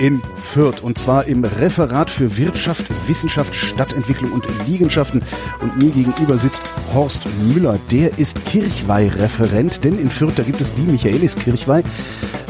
[0.00, 5.22] In Fürth und zwar im Referat für Wirtschaft, Wissenschaft, Stadtentwicklung und Liegenschaften.
[5.60, 6.62] Und mir gegenüber sitzt
[6.94, 11.82] Horst Müller, der ist Kirchweih-Referent, denn in Fürth, da gibt es die Michaelis Kirchweih.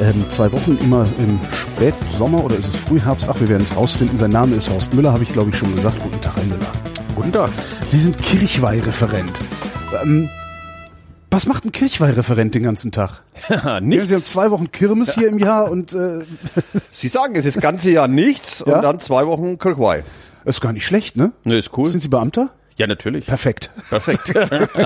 [0.01, 3.29] Ähm, zwei Wochen immer im Spätsommer oder ist es Frühherbst?
[3.29, 4.17] Ach, wir werden es rausfinden.
[4.17, 6.01] Sein Name ist Horst Müller, habe ich glaube ich schon gesagt.
[6.01, 6.73] Guten Tag, Herr Müller.
[7.17, 7.51] Guten Tag.
[7.89, 9.41] Sie sind Kirchweih-Referent.
[10.05, 10.31] Ähm,
[11.31, 13.23] was macht ein Kirchweih-Referent den ganzen Tag?
[13.81, 14.09] nichts.
[14.09, 16.25] Sie haben zwei Wochen Kirmes hier im Jahr und äh,
[16.91, 18.77] Sie sagen, es ist das ganze Jahr nichts Ja?
[18.77, 20.03] und dann zwei Wochen Kirchweih.
[20.45, 21.33] ist gar nicht schlecht, ne?
[21.45, 21.89] Ne, ist cool.
[21.89, 22.51] Sind Sie Beamter?
[22.81, 23.27] Ja, natürlich.
[23.27, 23.71] Perfekt.
[23.91, 24.33] Perfekt.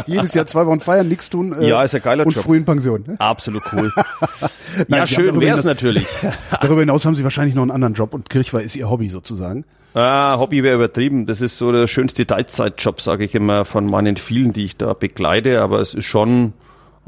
[0.09, 1.55] Jedes Jahr zwei Wochen feiern, nichts tun.
[1.61, 2.43] äh, Ja, ist ein geiler und Job.
[2.43, 3.05] früh in Pension.
[3.07, 3.15] Ne?
[3.21, 3.93] Absolut cool.
[4.89, 6.07] Nein, ja, schön wär's hinaus- natürlich.
[6.61, 9.65] Darüber hinaus haben Sie wahrscheinlich noch einen anderen Job und Kirchweih ist Ihr Hobby sozusagen.
[9.95, 11.27] Ah, Hobby wäre übertrieben.
[11.27, 14.93] Das ist so der schönste Teilzeitjob, sage ich immer, von meinen vielen, die ich da
[14.95, 15.63] begleite.
[15.63, 16.53] Aber es ist schon,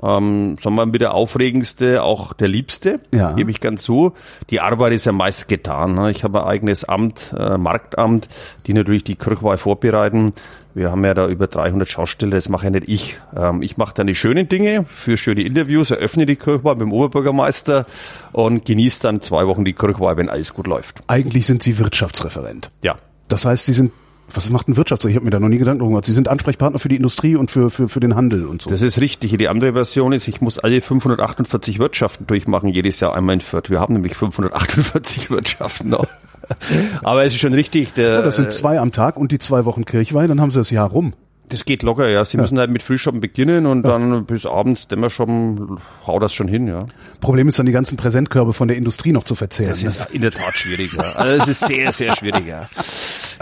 [0.00, 3.32] ähm, sagen wir mal, mit der aufregendste, auch der liebste, Ja.
[3.32, 4.12] gebe ich ganz zu.
[4.50, 5.96] Die Arbeit ist ja meist getan.
[5.96, 6.12] Ne?
[6.12, 8.28] Ich habe ein eigenes Amt, äh, Marktamt,
[8.68, 10.32] die natürlich die Kirchweih vorbereiten.
[10.76, 13.18] Wir haben ja da über 300 Schausteller, das mache ja nicht ich.
[13.34, 16.92] Ähm, ich mache dann die schönen Dinge, für schöne Interviews, eröffne die Kirchweih mit dem
[16.92, 17.86] Oberbürgermeister
[18.32, 21.00] und genieße dann zwei Wochen die Kirchweih, wenn alles gut läuft.
[21.06, 22.68] Eigentlich sind Sie Wirtschaftsreferent.
[22.82, 22.96] Ja.
[23.28, 23.90] Das heißt, Sie sind,
[24.28, 25.14] was macht ein Wirtschaftsreferent?
[25.14, 26.04] Ich habe mir da noch nie Gedanken gemacht.
[26.04, 28.68] Sie sind Ansprechpartner für die Industrie und für, für, für den Handel und so.
[28.68, 29.34] Das ist richtig.
[29.34, 33.70] Die andere Version ist, ich muss alle 548 Wirtschaften durchmachen, jedes Jahr einmal in Fürth.
[33.70, 36.06] Wir haben nämlich 548 Wirtschaften noch.
[37.02, 39.64] Aber es ist schon richtig, der, Oh, das sind zwei am Tag und die zwei
[39.64, 41.14] Wochen Kirchweih, dann haben Sie das Jahr rum.
[41.48, 42.24] das geht locker, ja.
[42.24, 46.66] Sie müssen halt mit Frühschoppen beginnen und dann bis abends Dämmerschoppen haut das schon hin,
[46.66, 46.86] ja.
[47.20, 49.70] Problem ist dann, die ganzen Präsentkörbe von der Industrie noch zu verzehren.
[49.70, 51.12] Das ist in der Tat schwierig, ja.
[51.12, 52.68] Also es ist sehr, sehr schwierig, ja.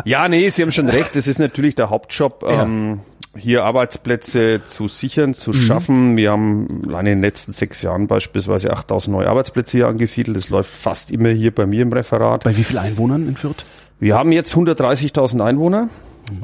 [0.04, 1.14] Ja, nee, Sie haben schon recht.
[1.16, 3.00] Das ist natürlich der Hauptjob, ähm,
[3.36, 6.16] hier Arbeitsplätze zu sichern, zu schaffen.
[6.16, 10.36] Wir haben allein in den letzten sechs Jahren beispielsweise 8000 neue Arbeitsplätze hier angesiedelt.
[10.36, 12.44] Das läuft fast immer hier bei mir im Referat.
[12.44, 13.64] Bei wie vielen Einwohnern in Fürth?
[14.00, 15.88] Wir haben jetzt 130.000 Einwohner.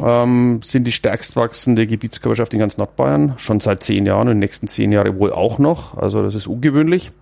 [0.02, 4.36] Ähm, sind die stärkst wachsende Gebietskörperschaft in ganz Nordbayern, schon seit zehn Jahren und in
[4.36, 5.96] den nächsten zehn Jahren wohl auch noch.
[5.96, 7.12] Also das ist ungewöhnlich.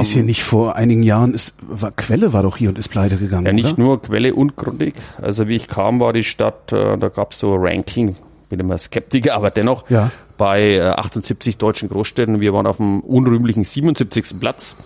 [0.00, 3.18] ist hier nicht vor einigen Jahren, ist, war, Quelle war doch hier und ist pleite
[3.18, 3.80] gegangen, Ja, nicht oder?
[3.82, 4.94] nur Quelle und Grundig.
[5.22, 8.16] Also wie ich kam, war die Stadt, äh, da gab es so Ranking,
[8.48, 10.10] bin immer Skeptiker, aber dennoch Ja.
[10.38, 12.40] bei äh, 78 deutschen Großstädten.
[12.40, 14.38] Wir waren auf dem unrühmlichen 77.
[14.40, 14.76] Platz.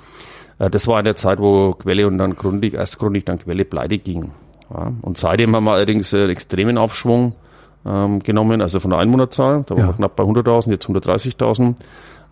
[0.59, 3.65] Äh, das war in der Zeit, wo Quelle und dann Grundig, erst Grundig, dann Quelle
[3.65, 4.32] pleite ging.
[4.72, 4.93] Ja.
[5.03, 7.34] Und seitdem haben wir allerdings äh, einen extremen Aufschwung
[7.87, 9.65] ähm, genommen, also von der Einwohnerzahl.
[9.66, 9.88] Da waren Ja.
[9.88, 11.75] wir knapp bei 100.000, jetzt 130.000.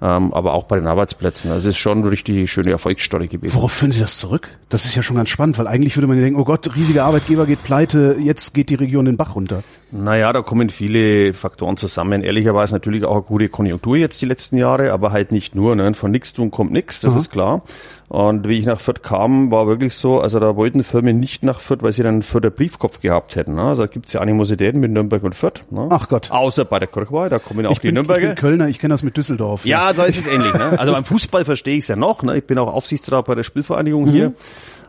[0.00, 1.50] Ähm, aber auch bei den Arbeitsplätzen.
[1.50, 3.56] Also es ist schon eine richtig schöne Erfolgsstory gewesen.
[3.56, 4.48] Worauf führen Sie das zurück?
[4.68, 7.04] Das ist ja schon ganz spannend, weil eigentlich würde man ja denken, oh Gott, riesiger
[7.04, 9.64] Arbeitgeber geht pleite, jetzt geht die Region den Bach runter.
[9.90, 12.22] Naja, da kommen viele Faktoren zusammen.
[12.22, 15.76] Ehrlicherweise natürlich auch eine gute Konjunktur jetzt die letzten Jahre, aber halt nicht nur.
[15.76, 15.94] Ne?
[15.94, 17.62] Von nichts tun kommt nichts, das ist klar.
[18.08, 21.60] Und wie ich nach Fürth kam, war wirklich so, also da wollten Firmen nicht nach
[21.60, 23.54] Fürth, weil sie dann einen Fürther Briefkopf gehabt hätten.
[23.54, 23.62] Ne?
[23.62, 25.64] Also da gibt's ja Animositäten mit Nürnberg und Fürth.
[25.70, 25.88] Ne?
[25.90, 26.30] Ach Gott.
[26.30, 28.26] Außer bei der Kirchweih, da kommen auch Ich die bin, ich Nürnberger.
[28.28, 29.64] bin Kölner, ich kenne das mit Düsseldorf.
[29.64, 30.52] Ja, da ist es ähnlich.
[30.52, 30.78] Ne?
[30.78, 32.22] Also beim Fußball verstehe ich es ja noch.
[32.22, 32.36] Ne?
[32.36, 34.32] Ich bin auch Aufsichtsrat bei der Spielvereinigung hier.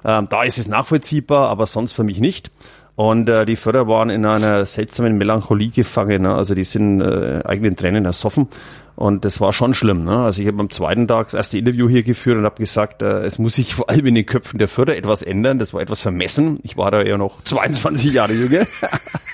[0.05, 2.51] Ähm, da ist es nachvollziehbar, aber sonst für mich nicht.
[2.99, 6.23] Und äh, die Förder waren in einer seltsamen Melancholie gefangen.
[6.23, 6.35] Ne?
[6.35, 8.49] Also die sind äh, eigenen Tränen ersoffen.
[8.97, 10.03] Und das war schon schlimm.
[10.03, 10.17] Ne?
[10.17, 13.21] Also ich habe am zweiten Tag das erste Interview hier geführt und habe gesagt, äh,
[13.21, 15.59] es muss sich vor allem in den Köpfen der Förder etwas ändern.
[15.59, 16.59] Das war etwas vermessen.
[16.63, 18.65] Ich war da ja noch 22 Jahre jünger.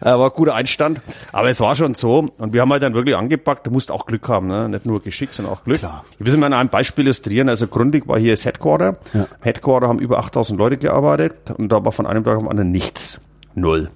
[0.00, 1.00] War ein guter Einstand.
[1.32, 2.30] Aber es war schon so.
[2.38, 3.66] Und wir haben halt dann wirklich angepackt.
[3.66, 4.68] Du musst auch Glück haben, ne?
[4.68, 5.78] Nicht nur Geschick, sondern auch Glück.
[5.78, 6.04] Klar.
[6.18, 7.48] Ich will es mal an einem Beispiel illustrieren.
[7.48, 8.96] Also Grundig war hier das Headquarter.
[9.12, 9.26] Ja.
[9.40, 11.34] Headquarter haben über 8000 Leute gearbeitet.
[11.56, 13.20] Und da war von einem Tag auf den anderen nichts.
[13.54, 13.90] Null.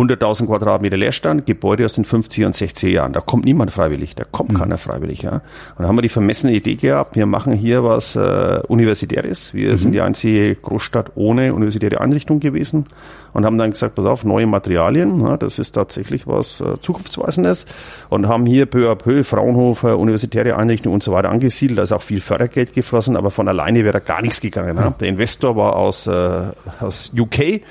[0.00, 3.12] 100.000 Quadratmeter Leerstand, Gebäude aus den 50er und 60er Jahren.
[3.12, 5.22] Da kommt niemand freiwillig, da kommt keiner freiwillig.
[5.22, 5.32] Ja.
[5.32, 5.42] Und
[5.78, 9.52] dann haben wir die vermessene Idee gehabt, wir machen hier was äh, Universitäres.
[9.54, 12.86] Wir sind die einzige Großstadt ohne universitäre Einrichtung gewesen
[13.32, 17.66] und haben dann gesagt, pass auf, neue Materialien, ja, das ist tatsächlich was äh, Zukunftsweisendes
[18.08, 21.78] und haben hier peu à peu Fraunhofer, universitäre Einrichtungen und so weiter angesiedelt.
[21.78, 24.76] Da ist auch viel Fördergeld geflossen, aber von alleine wäre da gar nichts gegangen.
[24.76, 24.90] Ja.
[24.90, 26.40] Der Investor war aus, äh,
[26.80, 27.62] aus UK,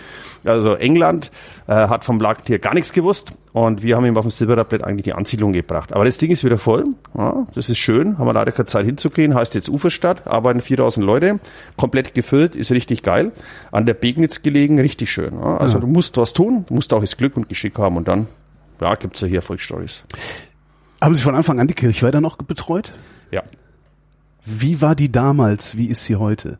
[0.46, 1.32] also England,
[1.68, 5.04] äh, hat vom hier gar nichts gewusst und wir haben ihm auf dem Silbertablett eigentlich
[5.04, 5.94] die Ansiedlung gebracht.
[5.94, 6.86] Aber das Ding ist wieder voll,
[7.18, 11.06] ja, das ist schön, haben wir leider keine Zeit hinzugehen, heißt jetzt Uferstadt, arbeiten 4000
[11.06, 11.40] Leute,
[11.78, 13.32] komplett gefüllt, ist richtig geil,
[13.72, 15.34] an der Begnitz gelegen, richtig schön.
[15.34, 15.58] Ja.
[15.58, 18.28] Also du musst was tun, musst auch das Glück und Geschick haben und dann
[18.82, 20.04] ja, gibt's ja hier Erfolgsstories.
[21.02, 22.92] Haben Sie von Anfang an die Kirchweih dann noch betreut?
[23.32, 23.44] Ja.
[24.46, 25.78] Wie war die damals?
[25.78, 26.60] Wie ist sie heute?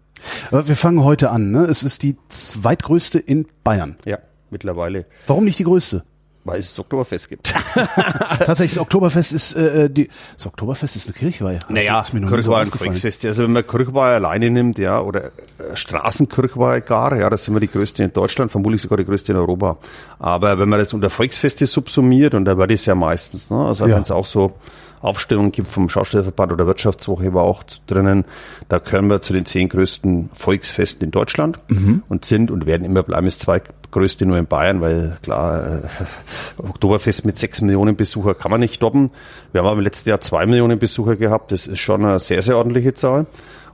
[0.52, 1.52] Aber wir fangen heute an.
[1.52, 1.66] Ne?
[1.66, 3.96] Es ist die zweitgrößte in Bayern.
[4.06, 5.06] Ja, mittlerweile.
[5.28, 6.04] Warum nicht die größte?
[6.46, 7.54] Weil es das Oktoberfest gibt.
[8.40, 10.10] Tatsächlich, das Oktoberfest ist äh, die.
[10.36, 11.60] Das Oktoberfest ist eine Kirchweih.
[11.68, 13.26] Naja, Kirchweih und Volksfest.
[13.26, 17.60] Also wenn man Kirchweih alleine nimmt, ja, oder äh, Straßenkirchweih gar, ja, das sind wir
[17.60, 19.78] die größte in Deutschland, vermutlich sogar die größte in Europa.
[20.18, 23.58] Aber wenn man das unter Volksfeste subsumiert, und da war das ja meistens, ne?
[23.58, 23.96] Also ja.
[23.96, 24.54] wenn es auch so
[25.02, 28.26] Aufstellungen gibt vom Schaustellerverband oder Wirtschaftswoche war auch drinnen.
[28.68, 32.04] Da gehören wir zu den zehn größten Volksfesten in Deutschland mhm.
[32.10, 33.26] und sind und werden immer bleiben.
[33.26, 38.60] Das zweitgrößte nur in Bayern, weil klar, äh, Oktoberfest mit sechs Millionen Besucher kann man
[38.60, 39.12] nicht stoppen.
[39.52, 41.52] Wir haben aber im letzten Jahr zwei Millionen Besucher gehabt.
[41.52, 43.26] Das ist schon eine sehr, sehr ordentliche Zahl.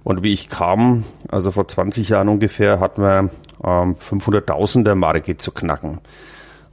[0.03, 3.29] Und wie ich kam, also vor 20 Jahren ungefähr, hatten wir
[3.63, 5.99] ähm, 500.000er Marke zu knacken.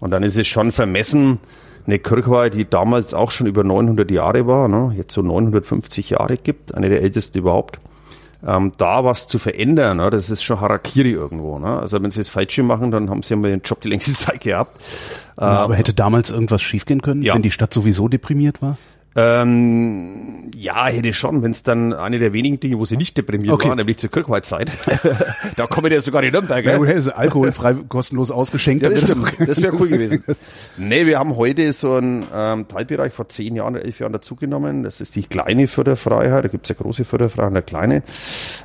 [0.00, 1.38] Und dann ist es schon vermessen,
[1.86, 6.36] eine Kirchweih, die damals auch schon über 900 Jahre war, ne, jetzt so 950 Jahre
[6.36, 7.80] gibt, eine der ältesten überhaupt,
[8.46, 11.58] ähm, da was zu verändern, ne, das ist schon Harakiri irgendwo.
[11.58, 11.78] Ne?
[11.78, 14.12] Also wenn sie das Falsche machen, dann haben sie ja mal den Job die längste
[14.14, 14.80] Zeit gehabt.
[15.38, 17.34] Ja, aber hätte damals irgendwas schiefgehen können, ja.
[17.34, 18.76] wenn die Stadt sowieso deprimiert war?
[19.14, 23.52] Ähm, ja, hätte schon, wenn es dann eine der wenigen Dinge, wo sie nicht deprimiert
[23.52, 23.68] okay.
[23.68, 24.70] war, nämlich zur Kirchweihzeit.
[25.56, 26.72] da kommen ja sogar die Nürnberger.
[26.72, 28.82] Ja, gut, hätte sie alkoholfrei kostenlos ausgeschenkt.
[28.82, 30.24] Ja, das Das wäre cool gewesen.
[30.78, 34.82] nee, wir haben heute so einen ähm, Teilbereich vor zehn Jahren, elf Jahren dazugenommen.
[34.82, 36.44] Das ist die kleine Förderfreiheit.
[36.44, 38.02] Da gibt's ja große Förderfreiheit und eine kleine.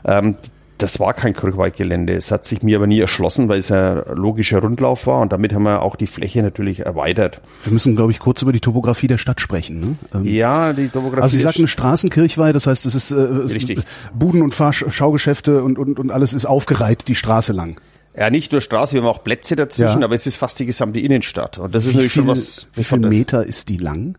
[0.05, 0.37] Ähm,
[0.77, 2.15] das war kein Kirchweihgelände.
[2.15, 5.53] Es hat sich mir aber nie erschlossen, weil es ein logischer Rundlauf war und damit
[5.53, 7.41] haben wir auch die Fläche natürlich erweitert.
[7.63, 9.79] Wir müssen, glaube ich, kurz über die Topografie der Stadt sprechen.
[9.79, 9.95] Ne?
[10.13, 11.23] Ähm, ja, die Topografie.
[11.23, 13.79] Also Sie sagten Straßenkirchweih, das heißt, es ist äh, Richtig.
[14.13, 17.79] Buden und Fahr Schaugeschäfte und, und, und alles ist aufgereiht die Straße lang.
[18.15, 20.05] Ja, nicht nur Straße, wir haben auch Plätze dazwischen, ja.
[20.05, 21.59] aber es ist fast die gesamte Innenstadt.
[21.59, 22.67] Und das ist wie natürlich viel, schon was.
[22.73, 24.17] Wie viel Meter ist die lang?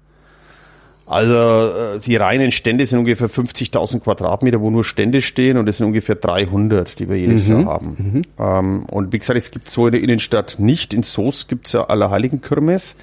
[1.08, 5.78] Also äh, die reinen Stände sind ungefähr 50.000 Quadratmeter, wo nur Stände stehen und es
[5.78, 7.54] sind ungefähr 300, die wir jedes mhm.
[7.54, 7.96] Jahr haben.
[7.98, 8.22] Mhm.
[8.38, 10.92] Ähm, und wie gesagt, es gibt so in der Innenstadt nicht.
[10.92, 12.94] In Soest gibt es ja Allerheiligen Kirmes.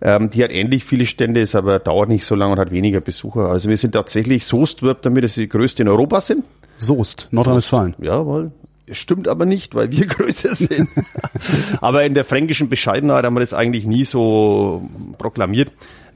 [0.00, 3.02] Ähm, die hat ähnlich viele Stände, ist aber dauert nicht so lange und hat weniger
[3.02, 3.50] Besucher.
[3.50, 6.44] Also wir sind tatsächlich, Soest wirbt damit, dass wir die größte in Europa sind.
[6.78, 7.94] Soest, Nordrhein-Westfalen.
[8.00, 8.52] Jawohl.
[8.90, 10.88] Stimmt aber nicht, weil wir größer sind.
[11.82, 14.88] aber in der fränkischen Bescheidenheit haben wir das eigentlich nie so
[15.18, 15.72] proklamiert.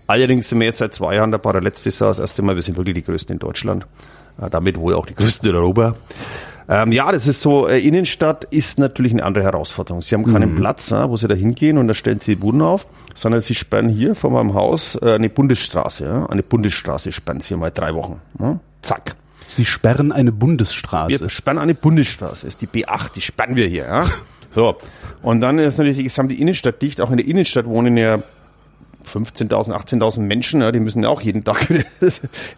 [0.09, 2.63] Allerdings sind wir jetzt seit zwei Jahren dabei, der letzte Jahr das erste Mal, wir
[2.63, 3.87] sind wirklich die Größten in Deutschland.
[4.51, 5.95] Damit wohl auch die Größten in Europa.
[6.67, 10.01] Ähm, ja, das ist so, äh, Innenstadt ist natürlich eine andere Herausforderung.
[10.01, 10.57] Sie haben keinen mhm.
[10.57, 13.55] Platz, äh, wo Sie da hingehen und da stellen Sie die Buden auf, sondern Sie
[13.55, 16.05] sperren hier vor meinem Haus äh, eine Bundesstraße.
[16.05, 16.27] Ja?
[16.27, 18.23] Eine Bundesstraße sperren Sie mal drei Wochen.
[18.39, 18.61] Ja?
[18.81, 19.15] Zack.
[19.47, 21.21] Sie sperren eine Bundesstraße.
[21.21, 22.45] Wir sperren eine Bundesstraße.
[22.47, 23.85] Das ist die B8, die sperren wir hier.
[23.85, 24.07] Ja?
[24.51, 24.77] So.
[25.21, 27.03] Und dann ist natürlich die gesamte Innenstadt dicht.
[27.03, 28.19] Auch in der Innenstadt wohnen ja
[29.09, 31.85] 15.000, 18.000 Menschen, ja, die müssen ja auch jeden Tag wieder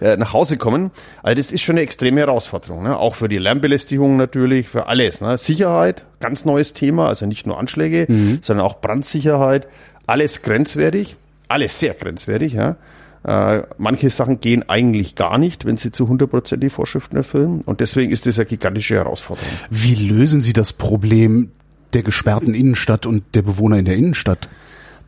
[0.01, 0.91] äh, nach Hause kommen.
[1.23, 2.99] Also das ist schon eine extreme Herausforderung, ne?
[2.99, 5.21] auch für die Lärmbelästigung natürlich, für alles.
[5.21, 5.39] Ne?
[5.39, 8.39] Sicherheit, ganz neues Thema, also nicht nur Anschläge, mhm.
[8.43, 9.69] sondern auch Brandsicherheit,
[10.07, 11.17] alles grenzwertig,
[11.49, 12.53] alles sehr grenzwertig.
[12.53, 12.77] Ja?
[13.23, 17.63] Äh, manche Sachen gehen eigentlich gar nicht, wenn sie zu 100% die Vorschriften erfüllen.
[17.63, 19.51] Und deswegen ist das eine gigantische Herausforderung.
[19.69, 21.51] Wie lösen Sie das Problem
[21.93, 24.49] der gesperrten Innenstadt und der Bewohner in der Innenstadt?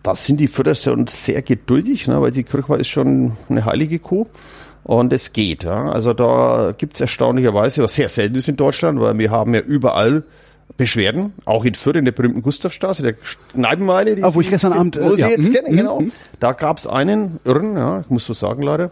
[0.03, 4.27] Da sind die Fördersöhne sehr geduldig, ne, weil die Kirchweih ist schon eine heilige Kuh.
[4.85, 5.63] Und es geht.
[5.63, 5.93] Ja.
[5.93, 10.25] Also da gibt's erstaunlicherweise, was sehr selten ist in Deutschland, weil wir haben ja überall
[10.77, 13.15] Beschwerden, auch in Fürth in der berühmten Gustavstraße, der
[13.53, 14.17] Kneipenmeile.
[14.17, 15.29] Die ah, wo ich gestern Abend, wo äh, Sie ja.
[15.29, 15.55] jetzt mhm.
[15.55, 16.01] kennen, genau.
[16.01, 16.13] Mhm.
[16.41, 18.91] Da gab's einen Irren, ja, ich muss so sagen leider,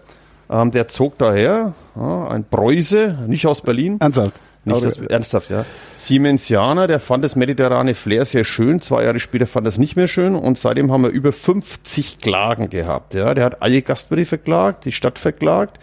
[0.49, 3.97] ähm, der zog daher, ja, ein Preuße, nicht aus Berlin.
[3.99, 4.40] Ernsthaft?
[4.64, 5.64] Nicht das, ernsthaft, ja.
[5.97, 8.83] Siemensianer, der fand das mediterrane Flair sehr schön.
[8.83, 12.69] Zwei Jahre später fand das nicht mehr schön und seitdem haben wir über 50 Klagen
[12.69, 13.14] gehabt.
[13.14, 15.79] Ja, der hat alle Gastwirte verklagt, die Stadt verklagt.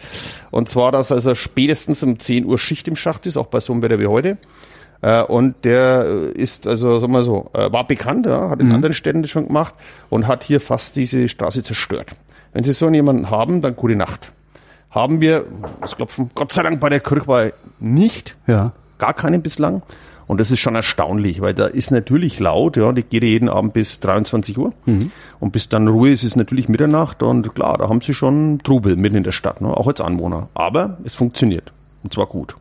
[0.51, 3.73] Und zwar, dass also spätestens um 10 Uhr Schicht im Schacht ist, auch bei so
[3.73, 4.37] einem Wetter wie heute.
[5.01, 6.05] Äh, und der
[6.35, 8.75] ist also, sagen wir so, äh, war bekannt, ja, hat in mhm.
[8.75, 9.73] anderen Städten das schon gemacht
[10.09, 12.11] und hat hier fast diese Straße zerstört.
[12.53, 14.31] Wenn Sie so jemanden haben, dann gute Nacht
[14.97, 15.45] haben wir,
[15.81, 18.35] das Klopfen, Gott sei Dank bei der Kirchweih nicht.
[18.47, 18.73] Ja.
[18.97, 19.83] Gar keinen bislang.
[20.27, 23.73] Und das ist schon erstaunlich, weil da ist natürlich laut, ja, die geht jeden Abend
[23.73, 24.73] bis 23 Uhr.
[24.85, 25.11] Mhm.
[25.39, 27.23] Und bis dann Ruhe ist, ist natürlich Mitternacht.
[27.23, 30.49] Und klar, da haben sie schon Trubel mitten in der Stadt, ne, auch als Anwohner.
[30.53, 31.71] Aber es funktioniert.
[32.03, 32.57] Und zwar gut.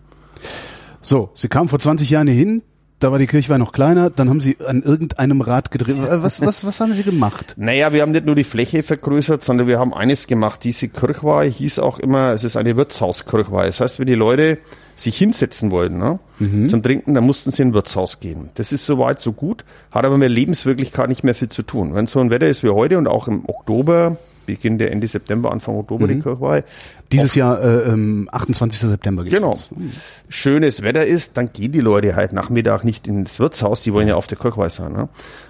[1.02, 2.62] So, Sie kamen vor 20 Jahren hier hin,
[2.98, 5.96] da war die Kirchweih noch kleiner, dann haben sie an irgendeinem Rad gedreht.
[5.96, 7.54] Äh, was, was, was haben sie gemacht?
[7.66, 10.62] Naja, wir haben nicht nur die Fläche vergrößert, sondern wir haben eines gemacht.
[10.64, 13.66] Diese Kirchweih hieß auch immer, es ist eine Wirtshauskirchweih.
[13.66, 14.58] Das heißt, wenn die Leute
[14.94, 16.68] sich hinsetzen wollten ne, mhm.
[16.68, 18.48] zum Trinken, dann mussten sie in ein Wirtshaus gehen.
[18.54, 21.94] Das ist soweit so gut, hat aber mit Lebenswirklichkeit nicht mehr viel zu tun.
[21.94, 25.50] Wenn so ein Wetter ist wie heute und auch im Oktober, beginnt der Ende September,
[25.52, 26.62] Anfang Oktober die Kirchweih.
[27.12, 28.80] Dieses Jahr äh, ähm, 28.
[28.88, 29.50] September geht's Genau.
[29.50, 29.70] los.
[30.28, 34.14] Schönes Wetter ist, dann gehen die Leute halt Nachmittag nicht ins Wirtshaus, die wollen ja
[34.16, 34.92] auf der Kirchweih sein.
[34.92, 35.08] Ne?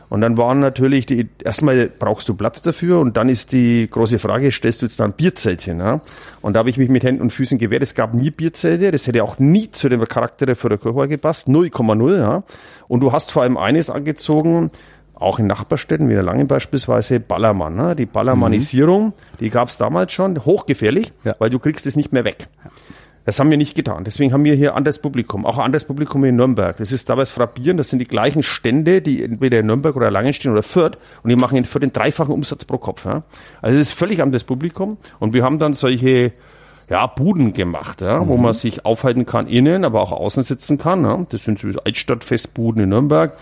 [0.08, 4.18] Und dann waren natürlich die, erstmal brauchst du Platz dafür und dann ist die große
[4.18, 5.78] Frage, stellst du jetzt da ein Bierzeltchen?
[5.78, 6.00] Ne?
[6.42, 7.82] Und da habe ich mich mit Händen und Füßen gewehrt.
[7.82, 11.48] Es gab nie Bierzelte, das hätte auch nie zu dem Charakter für der Kirchweih gepasst,
[11.48, 12.18] 0,0.
[12.18, 12.44] Ja?
[12.86, 14.70] Und du hast vor allem eines angezogen,
[15.16, 17.74] auch in Nachbarstädten, wie der Langen beispielsweise, Ballermann.
[17.74, 17.96] Ne?
[17.96, 21.34] Die Ballermannisierung, die gab es damals schon, hochgefährlich, Ja.
[21.38, 22.48] weil du kriegst es nicht mehr weg.
[23.24, 24.04] Das haben wir nicht getan.
[24.04, 26.76] Deswegen haben wir hier anderes Publikum, auch ein anderes Publikum in Nürnberg.
[26.76, 30.32] Das ist dabei Frappierend, das sind die gleichen Stände, die entweder in Nürnberg oder Langen
[30.32, 33.04] stehen oder Fürth und die machen in Fürth den dreifachen Umsatz pro Kopf.
[33.04, 33.24] Ja?
[33.62, 36.32] Also das ist völlig anderes Publikum und wir haben dann solche
[36.88, 41.02] ja, Buden gemacht, ja, wo man sich aufhalten kann innen, aber auch außen sitzen kann.
[41.04, 41.26] Ja?
[41.28, 43.32] Das sind so Altstadtfestbuden in Nürnberg,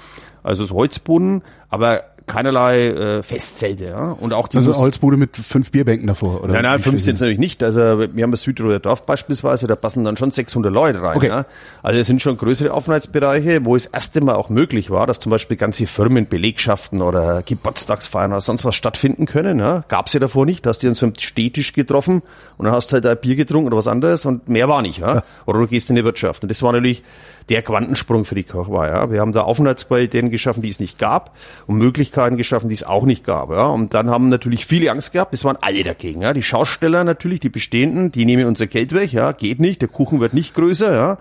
[0.44, 3.84] also so Holzbuden, aber keinerlei äh, Festzelte.
[3.84, 4.12] Ja?
[4.12, 6.54] Und auch die Also Mus- Holzbude mit fünf Bierbänken davor, oder?
[6.54, 7.62] Nein, nein, fünf sind es natürlich nicht.
[7.62, 7.78] Also
[8.14, 11.18] wir haben das Südtiroler Dorf beispielsweise, da passen dann schon 600 Leute rein.
[11.18, 11.28] Okay.
[11.28, 11.44] Ja.
[11.82, 15.28] Also es sind schon größere Aufenthaltsbereiche, wo es erste Mal auch möglich war, dass zum
[15.28, 19.58] Beispiel ganze Firmen, Belegschaften oder Geburtstagsfeiern oder sonst was stattfinden können.
[19.58, 19.84] Ja.
[19.88, 20.64] Gab es ja davor nicht.
[20.64, 22.22] Da hast du an so einem Stehtisch getroffen
[22.56, 25.00] und dann hast halt ein Bier getrunken oder was anderes und mehr war nicht.
[25.00, 25.24] Ja.
[25.44, 26.42] Oder du gehst in die Wirtschaft.
[26.42, 27.02] Und das war natürlich
[27.48, 28.88] der Quantensprung für die Kirchweih.
[28.88, 29.10] Ja.
[29.10, 31.36] Wir haben da Aufenthaltsqualitäten geschaffen, die es nicht gab
[31.66, 33.50] und Möglichkeiten geschaffen, die es auch nicht gab.
[33.50, 33.66] Ja.
[33.66, 36.22] Und dann haben natürlich viele Angst gehabt, das waren alle dagegen.
[36.22, 36.32] Ja.
[36.32, 40.20] Die Schausteller natürlich, die bestehenden, die nehmen unser Geld weg, ja, geht nicht, der Kuchen
[40.20, 40.94] wird nicht größer.
[40.94, 41.18] Ja.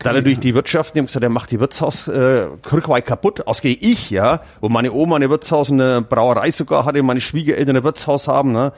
[0.00, 3.76] dann natürlich die Wirtschaft, die haben gesagt, er macht die Wirtshaus äh, Kirchweih kaputt, ausgehe
[3.78, 7.84] ich, ja, wo meine Oma ein Wirtshaus und eine Brauerei sogar hatte, meine Schwiegereltern ein
[7.84, 8.52] Wirtshaus haben.
[8.52, 8.72] Ne.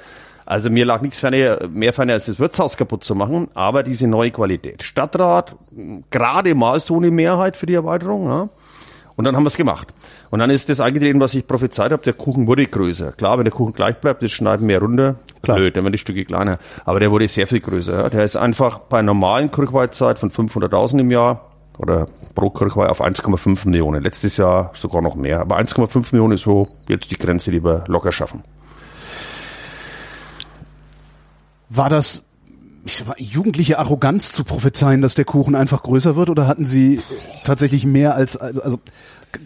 [0.47, 4.07] Also mir lag nichts ferner, mehr ferner, als das Wirtshaus kaputt zu machen, aber diese
[4.07, 4.83] neue Qualität.
[4.83, 5.57] Stadtrat,
[6.11, 8.27] gerade mal so eine Mehrheit für die Erweiterung.
[8.27, 8.49] Ja.
[9.17, 9.89] Und dann haben wir es gemacht.
[10.31, 13.13] Und dann ist das eingetreten, was ich prophezeit habe, der Kuchen wurde größer.
[13.13, 15.17] Klar, wenn der Kuchen gleich bleibt, das schneiden wir runter.
[15.43, 15.57] Klar.
[15.57, 16.59] Blöd, dann werden die Stücke kleiner.
[16.85, 18.03] Aber der wurde sehr viel größer.
[18.03, 18.09] Ja.
[18.11, 23.69] Der ist einfach bei normalen Kirchweihzeit von 500.000 im Jahr oder pro Kirchweih auf 1,5
[23.69, 24.03] Millionen.
[24.03, 25.41] Letztes Jahr sogar noch mehr.
[25.41, 28.43] Aber 1,5 Millionen ist so jetzt die Grenze, die wir locker schaffen.
[31.69, 32.23] War das,
[32.85, 36.65] ich sag mal, jugendliche Arroganz zu prophezeien, dass der Kuchen einfach größer wird, oder hatten
[36.65, 37.01] Sie
[37.45, 38.79] tatsächlich mehr als, also, also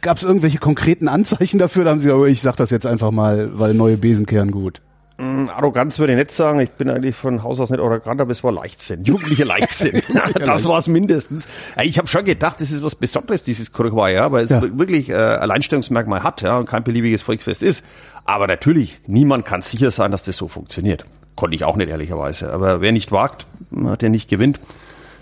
[0.01, 1.85] gab es irgendwelche konkreten Anzeichen dafür?
[1.85, 4.51] Da haben Sie gesagt, oh, ich sag das jetzt einfach mal, weil neue Besen kehren
[4.51, 4.83] gut.
[5.21, 6.61] Hm, Arroganz würde ich nicht sagen.
[6.61, 9.03] Ich bin eigentlich von Haus aus nicht arrogant, aber es war Leichtsinn.
[9.03, 10.01] Jugendliche Leichtsinn.
[10.45, 11.49] das war es mindestens.
[11.83, 14.63] Ich habe schon gedacht, das ist was Besonderes, dieses Kirchweih, ja, weil es Ja.
[14.79, 17.85] wirklich äh, Alleinstellungsmerkmal hat ja, und kein beliebiges Volksfest ist.
[18.27, 21.05] Aber natürlich, niemand kann sicher sein, dass das so funktioniert.
[21.39, 22.53] Konnte ich auch nicht, ehrlicherweise.
[22.53, 23.47] Aber wer nicht wagt,
[23.85, 24.59] hat der nicht gewinnt.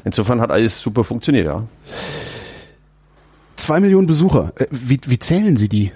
[0.03, 1.65] Insofern hat alles super funktioniert, ja.
[3.57, 4.51] Zwei Millionen Besucher.
[4.57, 5.93] Äh, Wie, wie zählen Sie die?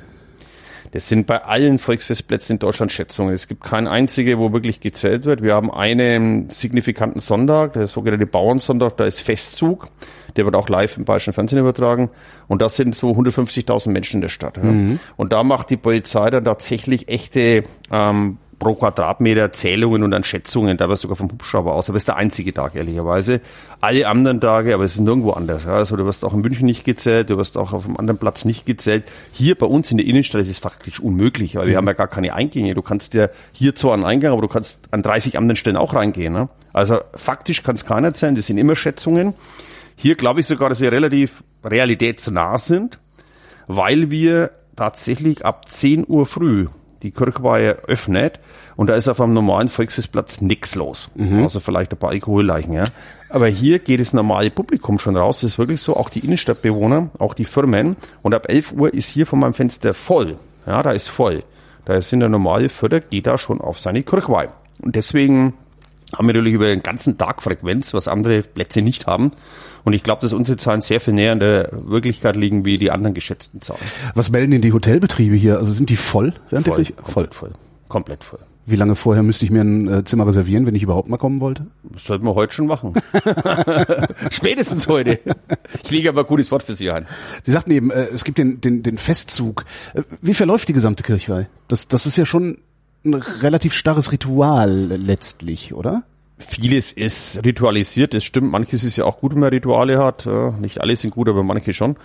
[0.92, 3.32] Das sind bei allen Volksfestplätzen in Deutschland Schätzungen.
[3.32, 5.42] Es gibt keinen einzige, wo wirklich gezählt wird.
[5.42, 9.86] Wir haben einen signifikanten Sonntag, der sogenannte Bauernsonntag, da ist Festzug.
[10.36, 12.10] Der wird auch live im Bayerischen Fernsehen übertragen.
[12.46, 14.58] Und das sind so 150.000 Menschen in der Stadt.
[14.58, 14.98] Ja.
[15.16, 20.78] Und da macht die Polizei dann tatsächlich echte ähm, pro Quadratmeter Zählungen und dann Schätzungen,
[20.78, 21.88] teilweise sogar vom Hubschrauber aus.
[21.88, 23.40] Aber es ist der einzige Tag, ehrlicherweise.
[23.80, 25.64] Alle anderen Tage, aber es ist nirgendwo anders.
[25.64, 25.74] Ja.
[25.74, 28.44] Also du wirst auch in München nicht gezählt, du wirst auch auf einem anderen Platz
[28.44, 29.04] nicht gezählt.
[29.32, 32.06] Hier bei uns in der Innenstadt ist es faktisch unmöglich, weil wir haben ja gar
[32.06, 32.74] keine Eingänge.
[32.74, 35.94] Du kannst ja hier zwar einen Eingang, aber du kannst an 30 anderen Stellen auch
[35.94, 36.34] reingehen.
[36.34, 36.50] Ne?
[36.74, 39.32] Also faktisch kann es keiner zählen, das sind immer Schätzungen.
[39.96, 42.98] Hier glaube ich sogar, dass wir relativ realitätsnah sind,
[43.68, 46.66] weil wir tatsächlich ab 10 Uhr früh
[47.02, 48.40] die Kirchweihe öffnet
[48.76, 51.10] und da ist auf einem normalen Volksfestplatz nichts los.
[51.44, 52.84] Außer vielleicht ein paar Alkoholleichen, ja.
[53.28, 55.40] Aber hier geht das normale Publikum schon raus.
[55.40, 57.96] Das ist wirklich so, auch die Innenstadtbewohner, auch die Firmen.
[58.22, 60.36] Und ab 11 Uhr ist hier von meinem Fenster voll.
[60.66, 61.44] Ja, da ist voll.
[61.84, 64.48] Da ist in der normale Förder, geht da schon auf seine Kirchweih.
[64.80, 65.54] Und deswegen
[66.12, 69.32] haben wir natürlich über den ganzen Tag Frequenz, was andere Plätze nicht haben.
[69.84, 72.90] Und ich glaube, dass unsere Zahlen sehr viel näher an der Wirklichkeit liegen wie die
[72.90, 73.80] anderen geschätzten Zahlen.
[74.14, 75.58] Was melden denn die Hotelbetriebe hier?
[75.58, 76.94] Also sind die voll während der Kirche?
[76.94, 77.04] Voll.
[77.04, 77.52] komplett voll.
[77.88, 78.40] Komplett voll.
[78.66, 81.40] Wie lange vorher müsste ich mir ein äh, Zimmer reservieren, wenn ich überhaupt mal kommen
[81.40, 81.66] wollte?
[81.82, 82.94] Das sollten wir heute schon machen.
[84.30, 85.18] Spätestens heute.
[85.82, 87.06] Ich lege aber ein gutes Wort für Sie ein.
[87.42, 89.64] Sie sagten eben, äh, es gibt den, den, den Festzug.
[89.94, 91.48] Äh, wie verläuft die gesamte Kirchweih?
[91.68, 92.58] Das, das ist ja schon
[93.04, 96.04] ein relativ starres Ritual letztlich, oder?
[96.38, 98.50] Vieles ist ritualisiert, das stimmt.
[98.50, 100.26] Manches ist ja auch gut, wenn man Rituale hat.
[100.58, 101.96] Nicht alle sind gut, aber manche schon.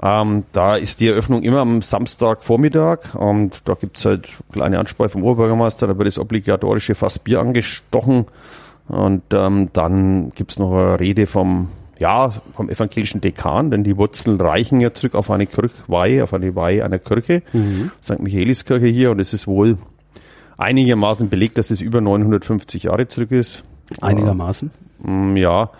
[0.00, 5.24] Ähm, da ist die Eröffnung immer am Samstagvormittag und da gibt's halt kleine Ansprache vom
[5.24, 8.26] Oberbürgermeister, da wird das obligatorische Fass Bier angestochen
[8.86, 14.40] und ähm, dann gibt's noch eine Rede vom ja, vom evangelischen Dekan, denn die Wurzeln
[14.40, 17.42] reichen ja zurück auf eine Kirchweih, auf eine Weih einer Kirche,
[18.02, 18.20] St.
[18.20, 19.76] Michaeliskirche hier und es ist wohl
[20.60, 23.64] einigermaßen belegt, dass es über 950 Jahre zurück ist.
[24.00, 24.70] Einigermaßen?
[25.02, 25.70] Mm, Ja,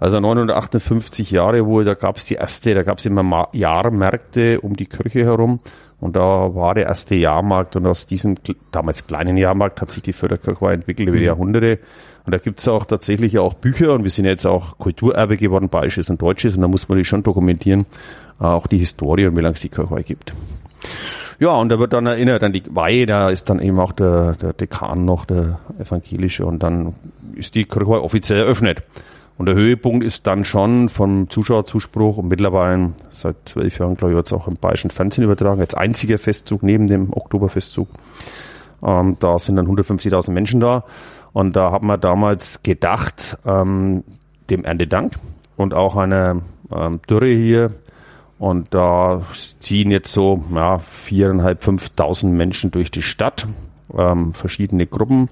[0.00, 4.60] also 958 Jahre, wo da gab es die erste, da gab es immer Ma Jahrmärkte
[4.60, 5.58] um die Kirche herum
[5.98, 8.36] und da war der erste Jahrmarkt und aus diesem
[8.70, 11.80] damals kleinen Jahrmarkt hat sich die Förderkirchweih entwickelt über die Jahrhunderte
[12.24, 15.68] und da gibt es auch tatsächlich auch Bücher und wir sind jetzt auch Kulturerbe geworden,
[15.68, 17.84] bayerisches und deutsches und da muss man die schon dokumentieren,
[18.40, 20.32] äh, auch die Historie und wie lange es die Kirchweih gibt.
[21.40, 24.32] Ja, und da wird dann erinnert an die Weihe, da ist dann eben auch der,
[24.32, 26.94] der Dekan noch, der evangelische, und dann
[27.34, 28.82] ist die Kirche offiziell eröffnet.
[29.36, 34.16] Und der Höhepunkt ist dann schon vom Zuschauerzuspruch und mittlerweile seit zwölf Jahren, glaube ich,
[34.16, 37.88] wird es auch im bayerischen Fernsehen übertragen, als einziger Festzug neben dem Oktoberfestzug.
[38.82, 40.84] Ähm, da sind dann 150.000 Menschen da.
[41.32, 44.02] Und da haben wir damals gedacht, ähm,
[44.50, 45.12] dem Erntedank
[45.56, 46.42] und auch einer
[46.74, 47.70] ähm, Dürre hier.
[48.38, 49.22] Und da
[49.58, 53.48] ziehen jetzt so ja, viereinhalb, fünftausend Menschen durch die Stadt,
[53.96, 55.28] ähm, verschiedene Gruppen,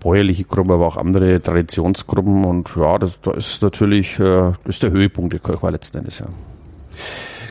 [0.00, 2.44] bäuerliche Gruppen, aber auch andere Traditionsgruppen.
[2.44, 6.18] Und ja, das, das ist natürlich äh, das ist der Höhepunkt der Kirchweih letzten Endes.
[6.18, 6.26] Ja.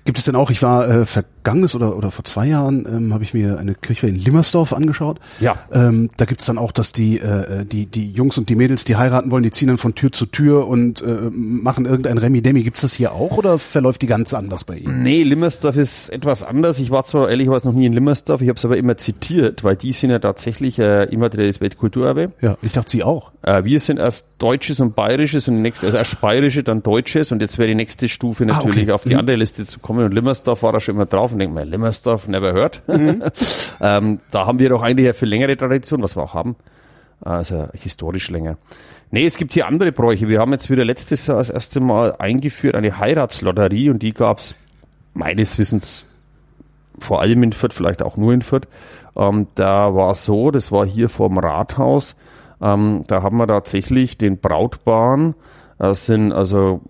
[0.04, 3.24] Gibt es denn auch, ich war äh, vergangenes oder, oder vor zwei Jahren, ähm, habe
[3.24, 5.20] ich mir eine Kirche in Limmersdorf angeschaut.
[5.40, 5.56] Ja.
[5.72, 8.96] Ähm, da gibt's dann auch, dass die, äh, die, die Jungs und die Mädels, die
[8.96, 12.64] heiraten wollen, die ziehen dann von Tür zu Tür und äh, machen irgendein Remi-Demi.
[12.64, 15.04] Gibt's das hier auch oder verläuft die ganz anders bei Ihnen?
[15.04, 16.80] Nee, Limmersdorf ist etwas anders.
[16.80, 19.76] Ich war zwar ehrlicherweise noch nie in Limmersdorf, ich habe es aber immer zitiert, weil
[19.76, 22.32] die sind ja tatsächlich äh, immaterielles Weltkulturerbe.
[22.42, 23.32] Ja, ich dachte Sie auch.
[23.44, 27.42] Äh, wir sind erst Deutsches und Bayerisches und nächst, also erst Bayerische, dann Deutsches und
[27.42, 28.92] jetzt wäre die nächste Stufe natürlich Ah, okay.
[28.94, 31.54] auf die andere Liste zu kommen und Limmersdorf war da schon immer drauf und denkt
[31.54, 32.82] mir, Limmersdorf, never heard.
[33.82, 36.56] ähm, da haben wir doch eigentlich eine viel längere Tradition, was wir auch haben.
[37.22, 38.58] Also historisch länger.
[39.12, 40.28] Nee, es gibt hier andere Bräuche.
[40.28, 44.56] Wir haben jetzt wieder letztes Jahr das erste Mal eingeführt eine Heiratslotterie und die gab's
[45.14, 46.06] meines Wissens
[47.00, 48.68] vor allem in Fürth, vielleicht auch nur in Fürth.
[49.16, 52.16] Ähm, da war es so, das war hier vorm Rathaus,
[52.62, 55.36] ähm, da haben wir tatsächlich den Brautpaaren,
[55.78, 56.82] das sind also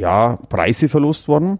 [0.00, 1.58] ja Preise verlost worden.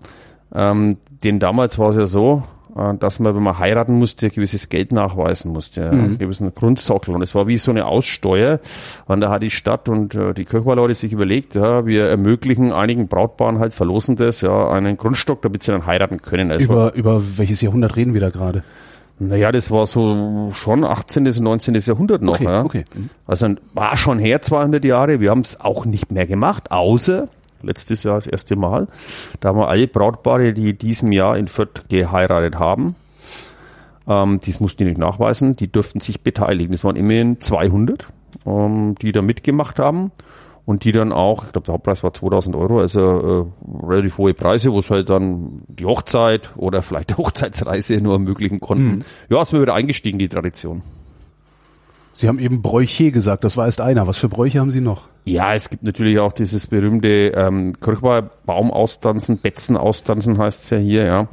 [0.53, 2.43] Ähm, denn damals war es ja so,
[2.77, 7.15] äh, dass man, wenn man heiraten musste, gewisses Geld nachweisen musste, ja, einen gewissen Grundsockel.
[7.15, 8.61] Und es war wie so eine Aussteuer.
[9.07, 13.09] Und da hat die Stadt und äh, die Kirchweihleute sich überlegt, ja, wir ermöglichen einigen
[13.09, 16.51] Brautpaaren halt verlosen das, ja, einen Grundstock, damit sie dann heiraten können.
[16.51, 18.65] Es war, Über, über welches Jahrhundert reden wir da gerade?
[19.21, 21.27] naja, das war so schon 18.
[21.27, 21.75] und 19.
[21.75, 22.41] Jahrhundert noch.
[22.41, 22.65] Okay, ja.
[22.65, 22.85] okay.
[22.95, 23.11] Mhm.
[23.27, 25.21] Also war schon her 200 Jahre.
[25.21, 27.29] Wir haben es auch nicht mehr gemacht, außer
[27.63, 28.89] letztes Jahr das erste Mal.
[29.41, 32.95] Da haben wir alle Brautpaare, die in diesem Jahr in Fürth geheiratet haben,
[34.11, 36.73] ähm, das mussten die nicht nachweisen, die durften sich beteiligen.
[36.73, 38.07] Das waren immerhin 200,
[38.45, 40.11] ähm, die da mitgemacht haben.
[40.67, 44.35] Und die dann auch, ich glaube, der Hauptpreis war 2000 Euro, also äh, relativ hohe
[44.35, 49.01] Preise, wo es halt dann die Hochzeit oder vielleicht die Hochzeitsreise nur ermöglichen konnten.
[49.29, 50.83] Ja, sind wir wieder eingestiegen, die Tradition.
[52.13, 54.07] Sie haben eben Bräuche gesagt, das war erst einer.
[54.07, 55.09] Was für Bräuche haben Sie noch?
[55.25, 61.05] Ja, es gibt natürlich auch dieses berühmte ähm, Kirchweih Baumausstanzen, Betzenausstanzen heißt es ja hier,
[61.05, 61.29] ja.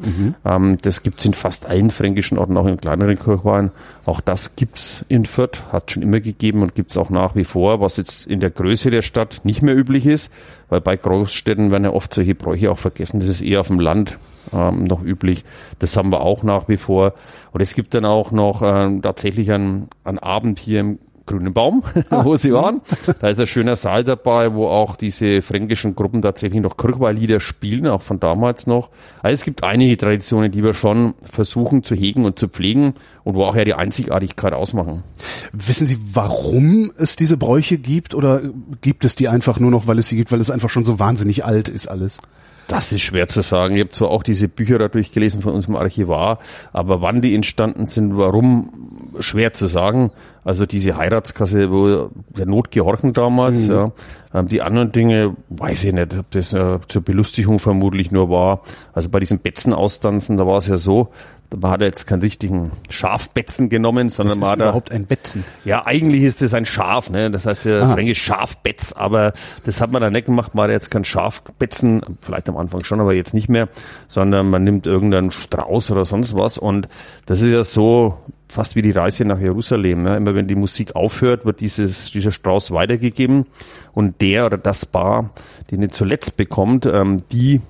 [0.45, 3.71] Ähm, das gibt's in fast allen fränkischen Orten, auch in kleineren Kirchweihen.
[4.05, 7.79] Auch das gibt's in Fürth, hat schon immer gegeben und gibt's auch nach wie vor,
[7.79, 10.31] was jetzt in der Größe der Stadt nicht mehr üblich ist,
[10.69, 13.19] weil bei Großstädten werden ja oft solche Bräuche auch vergessen.
[13.19, 14.17] Das ist eher auf dem Land
[14.53, 15.43] ähm, noch üblich.
[15.79, 17.13] Das haben wir auch nach wie vor.
[17.51, 21.83] Und es gibt dann auch noch ähm, tatsächlich einen, einen Abend hier im grünen Baum,
[22.09, 22.81] wo sie waren.
[23.19, 27.85] Da ist ein schöner Saal dabei, wo auch diese fränkischen Gruppen tatsächlich noch Kirchweihlieder spielen,
[27.85, 28.89] auch von damals noch.
[29.21, 33.35] Also es gibt einige Traditionen, die wir schon versuchen zu hegen und zu pflegen und
[33.35, 35.03] wo auch ja die Einzigartigkeit ausmachen.
[35.51, 38.41] Wissen Sie, warum es diese Bräuche gibt oder
[38.81, 40.97] gibt es die einfach nur noch, weil es sie gibt, weil es einfach schon so
[40.97, 42.19] wahnsinnig alt ist alles?
[42.67, 43.75] Das ist schwer zu sagen.
[43.75, 46.39] Ich habe zwar auch diese Bücher da durchgelesen von unserem Archivar,
[46.73, 48.71] aber wann die entstanden sind, warum,
[49.19, 50.11] schwer zu sagen.
[50.47, 53.91] Also diese Heiratskasse, wo der Not gehorchen damals, ja.
[54.33, 58.61] Ähm, Die anderen Dinge, weiß ich nicht, ob das äh, zur Belustigung vermutlich nur war.
[58.93, 61.09] Also bei diesen Betzenausstanzen, da war es ja so,
[61.53, 65.43] man hat jetzt keinen richtigen Schafbetzen genommen, sondern man ist hat da überhaupt ein Betzen?
[65.65, 67.29] ja, eigentlich ist es ein Schaf, ne?
[67.29, 67.93] Das heißt Aha.
[67.93, 69.33] fränkisch Schafbetz, aber
[69.65, 73.01] das hat man dann nicht gemacht, man hat jetzt kein Schafbetzen, vielleicht am Anfang schon,
[73.01, 73.67] aber jetzt nicht mehr,
[74.07, 76.87] sondern man nimmt irgendeinen Strauß oder sonst was und
[77.25, 78.17] das ist ja so
[78.49, 80.03] fast wie die Reise nach Jerusalem.
[80.03, 80.17] Ne?
[80.17, 83.45] Immer wenn die Musik aufhört, wird dieses, dieser Strauß weitergegeben
[83.93, 85.31] und der oder das Paar,
[85.71, 87.61] den er zuletzt bekommt, ähm, die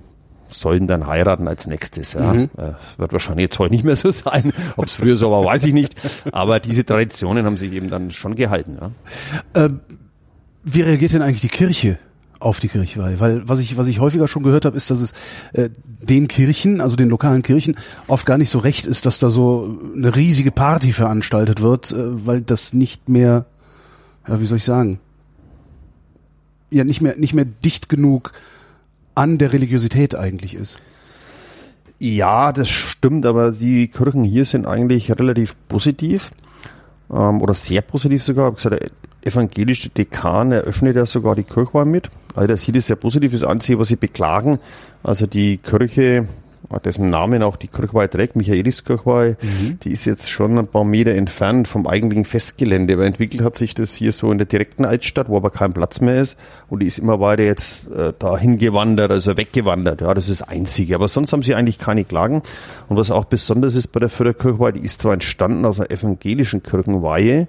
[0.46, 2.14] sollen dann heiraten als nächstes.
[2.14, 2.34] Ja.
[2.34, 2.48] Äh,
[2.98, 4.54] wird wahrscheinlich jetzt heute nicht mehr so sein.
[4.78, 5.96] Ob es früher so war, weiß ich nicht.
[6.32, 8.78] Aber diese Traditionen haben sich eben dann schon gehalten.
[9.56, 9.70] Ja.
[10.64, 11.98] Wie reagiert denn eigentlich die Kirche
[12.40, 15.14] auf die Kirchweih, weil was ich was ich häufiger schon gehört habe, ist, dass es
[15.54, 15.70] äh,
[16.02, 19.80] den Kirchen, also den lokalen Kirchen, oft gar nicht so recht ist, dass da so
[19.96, 23.46] eine riesige Party veranstaltet wird, äh, weil das nicht mehr,
[24.28, 25.00] ja, wie soll ich sagen,
[26.70, 28.34] ja nicht mehr nicht mehr dicht genug
[29.16, 30.80] an der Religiosität eigentlich ist.
[32.00, 36.32] Ja, das stimmt, aber die Kirchen hier sind eigentlich relativ positiv
[37.12, 38.50] ähm, oder sehr positiv sogar.
[38.50, 38.90] Ich gesagt, der
[39.22, 42.10] evangelische Dekan eröffnet ja sogar die Kirchweih mit.
[42.36, 43.32] Also der sieht es sehr positiv.
[43.32, 44.60] Das Einzige, was sie beklagen,
[45.04, 46.28] also die Kirche
[46.84, 49.80] dessen Namen auch die Kirchweih trägt, Michaeliskirchweih, mhm.
[49.84, 52.94] die ist jetzt schon ein paar Meter entfernt vom eigentlichen Festgelände.
[52.94, 56.02] Aber entwickelt hat sich das hier so in der direkten Altstadt, wo aber kein Platz
[56.02, 56.38] mehr ist.
[56.70, 60.02] Und die ist immer weiter jetzt äh, dahin gewandert, also weggewandert.
[60.02, 60.96] Ja, das ist das Einzige.
[60.96, 62.42] Aber sonst haben sie eigentlich keine Klagen.
[62.90, 66.64] Und was auch besonders ist bei der Förderkirchweih, die ist zwar entstanden aus einer evangelischen
[66.64, 67.48] Kirchenweihe,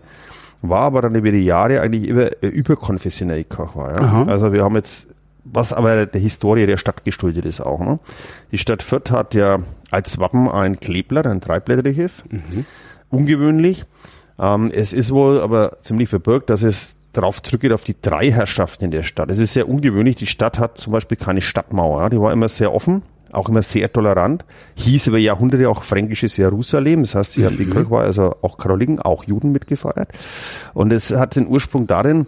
[0.63, 3.93] war aber dann über die Jahre eigentlich über, äh, überkonfessionell Kirchweih.
[4.01, 4.25] Ja.
[4.25, 5.09] Also wir haben jetzt
[5.53, 7.81] was aber der Historie der Stadt geschuldet ist auch.
[7.81, 7.99] Ne?
[8.53, 9.59] Die Stadt Fürth hat ja
[9.91, 12.25] als Wappen ein Kleeblatt, ein dreiblättriges.
[12.31, 12.65] Mhm.
[13.11, 13.85] Ungewöhnlich.
[14.39, 18.85] Ähm, es ist wohl aber ziemlich verbirgt, dass es darauf zurückgeht auf die drei Herrschaften
[18.85, 19.31] in der Stadt.
[19.31, 20.17] Es ist sehr ungewöhnlich.
[20.17, 22.11] Die Stadt hat zum Beispiel keine Stadtmauer.
[22.11, 24.45] Die war immer sehr offen, auch immer sehr tolerant.
[24.77, 27.03] Hieß über Jahrhunderte auch fränkisches Jerusalem.
[27.03, 27.55] Das heißt, hier mhm.
[27.55, 30.11] haben die Kirche also auch Katholiken, auch Juden mitgefeiert.
[30.75, 32.27] Und es hat den Ursprung darin,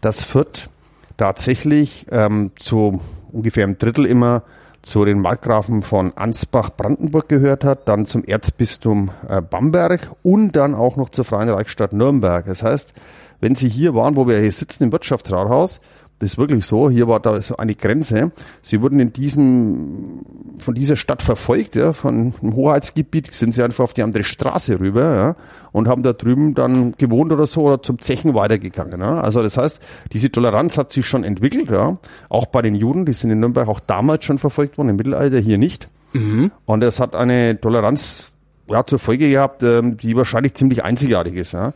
[0.00, 0.68] dass Fürth
[1.16, 3.00] tatsächlich ähm, zu
[3.32, 4.42] ungefähr einem Drittel immer
[4.82, 10.96] zu den Markgrafen von Ansbach-Brandenburg gehört hat, dann zum Erzbistum äh, Bamberg und dann auch
[10.96, 12.44] noch zur Freien Reichsstadt Nürnberg.
[12.46, 12.94] Das heißt,
[13.40, 15.80] wenn Sie hier waren, wo wir hier sitzen im Wirtschaftsrathaus,
[16.22, 16.88] das ist wirklich so.
[16.88, 18.30] Hier war da so eine Grenze.
[18.62, 20.20] Sie wurden in diesem,
[20.58, 24.78] von dieser Stadt verfolgt, ja, von dem Hoheitsgebiet sind sie einfach auf die andere Straße
[24.78, 25.36] rüber, ja,
[25.72, 29.20] und haben da drüben dann gewohnt oder so oder zum Zechen weitergegangen, ja.
[29.20, 29.82] Also das heißt,
[30.12, 31.98] diese Toleranz hat sich schon entwickelt, ja.
[32.28, 35.40] Auch bei den Juden, die sind in Nürnberg auch damals schon verfolgt worden, im Mittelalter
[35.40, 35.88] hier nicht.
[36.12, 36.52] Mhm.
[36.66, 38.30] Und es hat eine Toleranz
[38.68, 41.50] ja, zur Folge gehabt, ähm, die wahrscheinlich ziemlich einzigartig ist.
[41.50, 41.72] Ja.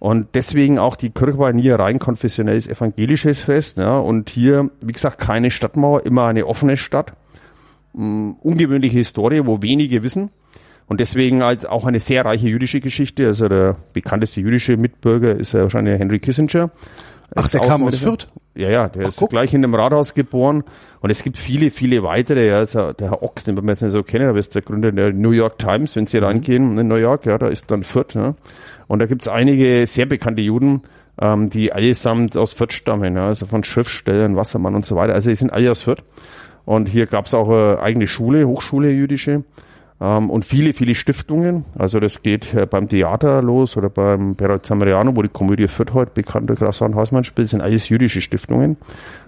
[0.00, 3.76] Und deswegen auch die Kirchweih nie rein konfessionelles evangelisches Fest.
[3.76, 3.98] Ja.
[3.98, 7.12] Und hier, wie gesagt, keine Stadtmauer, immer eine offene Stadt.
[7.92, 10.30] Um, ungewöhnliche Historie, wo wenige wissen.
[10.86, 13.26] Und deswegen halt auch eine sehr reiche jüdische Geschichte.
[13.26, 16.70] Also der bekannteste jüdische Mitbürger ist ja wahrscheinlich Henry Kissinger.
[17.36, 18.26] Ach, der kam aus Fürth?
[18.56, 19.30] Ja, ja, der Ach, ist guck.
[19.30, 20.64] gleich in dem Rathaus geboren.
[21.00, 22.48] Und es gibt viele, viele weitere.
[22.48, 24.90] Ja, also der Herr Ochs, den wir jetzt nicht so kennen, aber ist der Gründer
[24.90, 26.24] der New York Times, wenn Sie mhm.
[26.24, 28.14] reingehen in New York, ja, da ist dann Fürth.
[28.14, 28.34] Ja.
[28.90, 30.82] Und da gibt es einige sehr bekannte Juden,
[31.20, 35.14] ähm, die allesamt aus Fürth stammen, ja, also von Schriftstellern, Wassermann und so weiter.
[35.14, 36.02] Also die sind alle aus Fürth.
[36.64, 39.44] Und hier gab es auch eine eigene Schule, Hochschule jüdische.
[40.00, 41.66] Ähm, und viele, viele Stiftungen.
[41.78, 45.94] Also das geht äh, beim Theater los oder beim Berat Zamariano, wo die Komödie Fürth
[45.94, 48.76] heute bekannte Grassan Hausmann spielt, sind alles jüdische Stiftungen.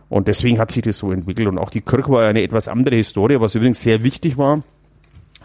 [0.09, 1.47] Und deswegen hat sich das so entwickelt.
[1.47, 4.65] Und auch die Kirche war eine etwas andere Historie, was übrigens sehr wichtig war,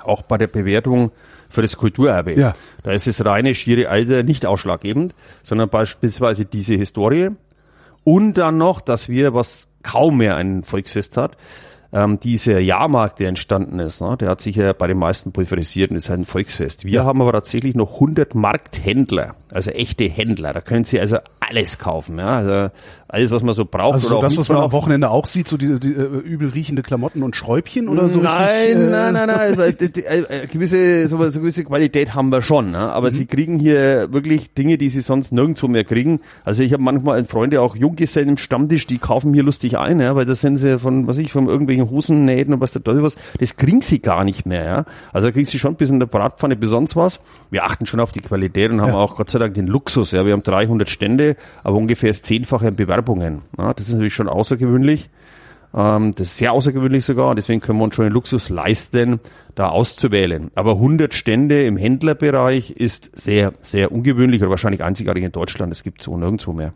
[0.03, 1.11] auch bei der Bewertung
[1.49, 2.33] für das Kulturerbe.
[2.33, 2.53] Ja.
[2.83, 7.29] Da ist das reine schiere Alter nicht ausschlaggebend, sondern beispielsweise diese Historie.
[8.03, 11.37] Und dann noch, dass wir, was kaum mehr ein Volksfest hat,
[11.93, 15.91] ähm, dieser Jahrmarkt, der entstanden ist, ne, der hat sich ja bei den meisten pulverisiert
[15.91, 16.85] und ist halt ein Volksfest.
[16.85, 17.05] Wir ja.
[17.05, 20.53] haben aber tatsächlich noch 100 Markthändler, also echte Händler.
[20.53, 21.17] Da können Sie also
[21.49, 22.69] alles kaufen, ja, also
[23.09, 23.95] alles, was man so braucht.
[23.95, 26.83] Also oder das, was man am Wochenende auch sieht, so diese die, uh, übel riechende
[26.83, 28.19] Klamotten und Schräubchen oder so?
[28.19, 30.25] Nein, richtig, äh, nein, nein, nein, nein.
[30.29, 32.79] Äh, gewisse, so, so gewisse Qualität haben wir schon, ne?
[32.79, 33.13] aber mhm.
[33.13, 36.19] Sie kriegen hier wirklich Dinge, die Sie sonst nirgendwo mehr kriegen.
[36.43, 40.15] Also ich habe manchmal Freunde, auch Junggesellen im Stammtisch, die kaufen hier lustig ein, ja,
[40.15, 43.55] weil das sind sie von, was ich, von irgendwelchen Hosennähten und was da was, das
[43.55, 44.85] kriegen sie gar nicht mehr, ja.
[45.13, 47.21] Also da kriegen sie schon ein bisschen in der Bratpfanne besonders was.
[47.51, 48.95] Wir achten schon auf die Qualität und haben ja.
[48.95, 50.25] auch Gott sei Dank den Luxus, ja.
[50.25, 53.41] Wir haben 300 Stände, aber ungefähr das Zehnfache an Bewerbungen.
[53.57, 55.09] Ja, das ist natürlich schon außergewöhnlich.
[55.73, 59.19] Ähm, das ist sehr außergewöhnlich sogar deswegen können wir uns schon den Luxus leisten,
[59.55, 60.51] da auszuwählen.
[60.55, 65.71] Aber 100 Stände im Händlerbereich ist sehr, sehr ungewöhnlich oder wahrscheinlich einzigartig in Deutschland.
[65.71, 66.73] Es gibt so nirgendwo mehr.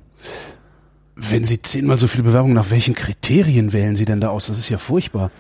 [1.16, 4.48] Wenn Sie zehnmal so viele Bewerbungen, nach welchen Kriterien wählen Sie denn da aus?
[4.48, 5.32] Das ist ja furchtbar.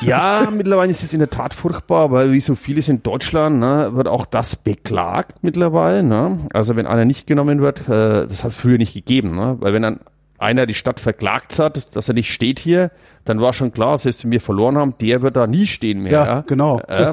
[0.00, 3.90] Ja, mittlerweile ist es in der Tat furchtbar, weil wie so vieles in Deutschland ne,
[3.92, 6.02] wird auch das beklagt mittlerweile.
[6.02, 6.38] Ne?
[6.52, 9.56] Also wenn einer nicht genommen wird, äh, das hat es früher nicht gegeben, ne?
[9.60, 10.00] weil wenn dann
[10.38, 12.90] einer die Stadt verklagt hat, dass er nicht steht hier,
[13.24, 16.12] dann war schon klar, selbst wenn wir verloren haben, der wird da nie stehen mehr.
[16.12, 16.40] Ja, ja.
[16.46, 16.78] genau.
[16.80, 17.12] Äh,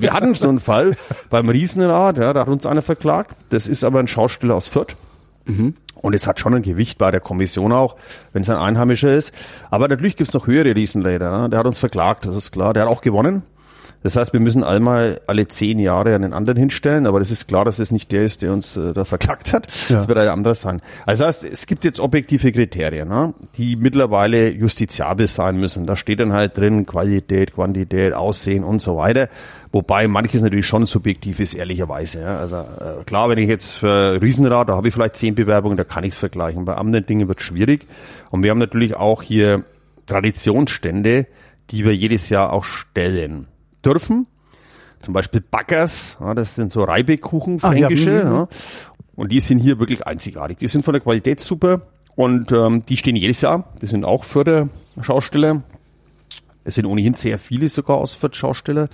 [0.00, 0.96] wir hatten so einen Fall
[1.30, 3.32] beim Riesenrad, ja, da hat uns einer verklagt.
[3.48, 4.96] Das ist aber ein Schauspieler aus Fürth.
[5.46, 5.74] Mhm.
[6.02, 7.96] Und es hat schon ein Gewicht bei der Kommission auch,
[8.32, 9.32] wenn es ein Einheimischer ist.
[9.70, 11.42] Aber natürlich gibt's noch höhere Riesenräder.
[11.42, 11.50] Ne?
[11.50, 12.72] Der hat uns verklagt, das ist klar.
[12.74, 13.42] Der hat auch gewonnen.
[14.02, 17.64] Das heißt, wir müssen einmal alle zehn Jahre einen anderen hinstellen, aber das ist klar,
[17.64, 19.68] dass es nicht der ist, der uns äh, da verklagt hat.
[19.88, 19.96] Ja.
[19.96, 20.80] Das wird ein anderer sein.
[21.04, 25.86] Also das heißt, es gibt jetzt objektive Kriterien, ne, die mittlerweile justiziabel sein müssen.
[25.86, 29.28] Da steht dann halt drin Qualität, Quantität, Aussehen und so weiter.
[29.72, 32.20] Wobei manches natürlich schon subjektiv ist, ehrlicherweise.
[32.20, 32.38] Ja.
[32.38, 35.84] Also äh, klar, wenn ich jetzt für Riesenrad, da habe ich vielleicht zehn Bewerbungen, da
[35.84, 36.64] kann ich es vergleichen.
[36.64, 37.86] Bei anderen Dingen wird es schwierig.
[38.30, 39.64] Und wir haben natürlich auch hier
[40.06, 41.26] Traditionsstände,
[41.70, 43.48] die wir jedes Jahr auch stellen
[43.84, 44.26] dürfen.
[45.00, 48.10] Zum Beispiel Backers, ja, das sind so Reibekuchen, fränkische.
[48.10, 48.24] Ah, ja.
[48.24, 48.34] Mhm.
[48.34, 48.48] Ja.
[49.14, 50.58] Und die sind hier wirklich einzigartig.
[50.58, 51.80] Die sind von der Qualität super
[52.14, 53.72] und ähm, die stehen jedes Jahr.
[53.80, 54.68] Die sind auch für der
[55.00, 55.62] Schausteller.
[56.68, 58.88] Es sind ohnehin sehr viele sogar aus Fürth Schausteller.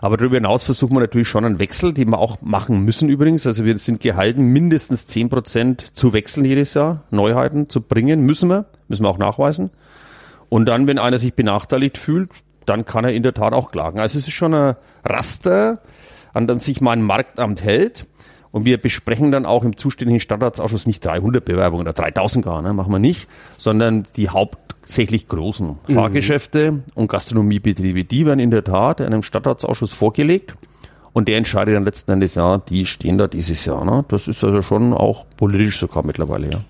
[0.00, 3.46] Aber darüber hinaus versuchen wir natürlich schon einen Wechsel, den wir auch machen müssen übrigens.
[3.46, 8.20] Also wir sind gehalten, mindestens zehn Prozent zu wechseln jedes Jahr, Neuheiten zu bringen.
[8.20, 9.70] Müssen wir, müssen wir auch nachweisen.
[10.48, 12.30] Und dann, wenn einer sich benachteiligt fühlt,
[12.68, 13.98] dann kann er in der Tat auch klagen.
[13.98, 15.78] Also es ist schon ein Raster,
[16.32, 18.06] an dem sich mein Marktamt hält.
[18.52, 22.72] Und wir besprechen dann auch im zuständigen Stadtratsausschuss nicht 300 Bewerbungen oder 3000 gar, ne,
[22.72, 25.92] machen wir nicht, sondern die hauptsächlich großen mhm.
[25.92, 30.54] Fahrgeschäfte und Gastronomiebetriebe, die werden in der Tat einem Stadtratsausschuss vorgelegt.
[31.12, 33.84] Und der entscheidet dann letzten Endes, ja, die stehen da dieses Jahr.
[33.84, 34.04] Ne?
[34.08, 36.60] Das ist also schon auch politisch sogar mittlerweile, ja.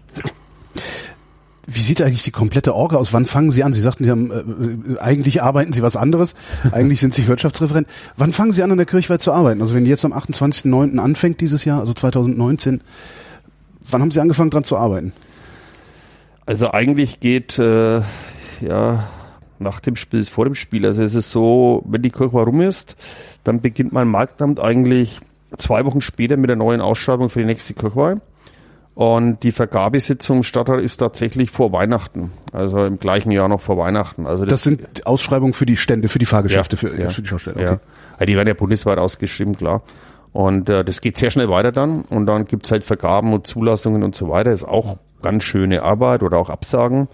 [1.67, 3.13] Wie sieht eigentlich die komplette Orga aus?
[3.13, 3.73] Wann fangen Sie an?
[3.73, 6.35] Sie sagten, Sie haben, äh, eigentlich arbeiten Sie was anderes.
[6.73, 7.89] eigentlich sind Sie Wirtschaftsreferent.
[8.17, 9.61] Wann fangen Sie an, an der Kirchweih zu arbeiten?
[9.61, 10.99] Also wenn jetzt am 28.09.
[10.99, 12.81] anfängt dieses Jahr, also 2019,
[13.91, 15.13] wann haben Sie angefangen dran zu arbeiten?
[16.47, 18.01] Also eigentlich geht, äh,
[18.61, 19.09] ja,
[19.59, 20.87] nach dem Spiel, vor dem Spiel.
[20.87, 22.97] Also es ist so, wenn die Kirchweih rum ist,
[23.43, 25.21] dann beginnt mein Marktamt eigentlich
[25.57, 28.17] zwei Wochen später mit der neuen Ausschreibung für die nächste Kirchweih.
[28.97, 34.27] Und die Vergabesitzung Stadtrat ist tatsächlich vor Weihnachten, also im gleichen Jahr noch vor Weihnachten.
[34.27, 37.21] Also das, das sind Ausschreibungen für die Stände, für die Fahrgeschäfte, ja, für, ja, für
[37.21, 37.57] die Schausteller.
[37.57, 37.79] Okay.
[38.19, 38.27] Ja.
[38.27, 39.83] Die werden ja bundesweit ausgeschrieben, klar.
[40.33, 42.07] Und äh, das geht sehr schnell weiter dann.
[42.09, 44.51] Und dann gibt's halt Vergaben und Zulassungen und so weiter.
[44.51, 47.09] Ist auch ganz schöne Arbeit oder auch Absagen.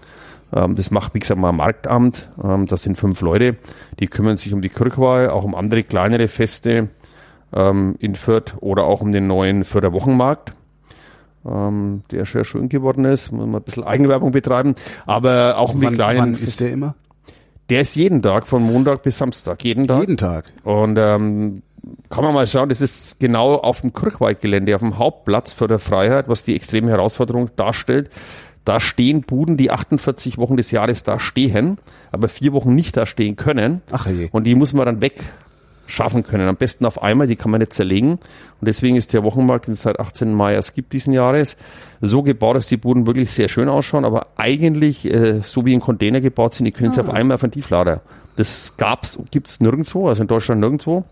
[0.55, 2.29] Ähm, das macht, wie gesagt, mal Marktamt.
[2.41, 3.57] Ähm, das sind fünf Leute,
[3.99, 6.87] die kümmern sich um die Kirchweih, auch um andere kleinere Feste
[7.53, 10.53] ähm, in Fürth oder auch um den neuen Fürther Wochenmarkt
[11.45, 13.31] ähm, der sehr schön geworden ist.
[13.31, 14.75] Muss man ein bisschen Eigenwerbung betreiben.
[15.05, 16.19] Aber auch mit kleinen.
[16.19, 16.95] Wann ist der immer?
[17.69, 19.63] Der ist jeden Tag, von Montag bis Samstag.
[19.63, 20.01] Jeden Tag.
[20.01, 20.51] Jeden Tag.
[20.63, 21.61] Und ähm,
[22.09, 25.79] kann man mal schauen, das ist genau auf dem Kirchweihgelände, auf dem Hauptplatz für der
[25.79, 28.09] Freiheit, was die extreme Herausforderung darstellt.
[28.65, 31.77] Da stehen Buden, die 48 Wochen des Jahres da stehen,
[32.11, 33.81] aber vier Wochen nicht da stehen können.
[33.91, 34.29] Ach je.
[34.31, 35.21] Und die muss man dann weg
[35.85, 36.47] schaffen können.
[36.47, 38.11] Am besten auf einmal, die kann man nicht zerlegen.
[38.11, 38.19] Und
[38.61, 40.33] deswegen ist der Wochenmarkt, den es seit 18.
[40.33, 41.57] Mai erst gibt diesen Jahres,
[42.01, 45.81] so gebaut, dass die Buden wirklich sehr schön ausschauen, aber eigentlich äh, so wie in
[45.81, 47.03] Container gebaut sind, die können sie ah.
[47.03, 48.01] auf einmal auf einen Tieflader.
[48.35, 51.05] Das gab's, gibt's nirgendwo, also in Deutschland nirgendwo.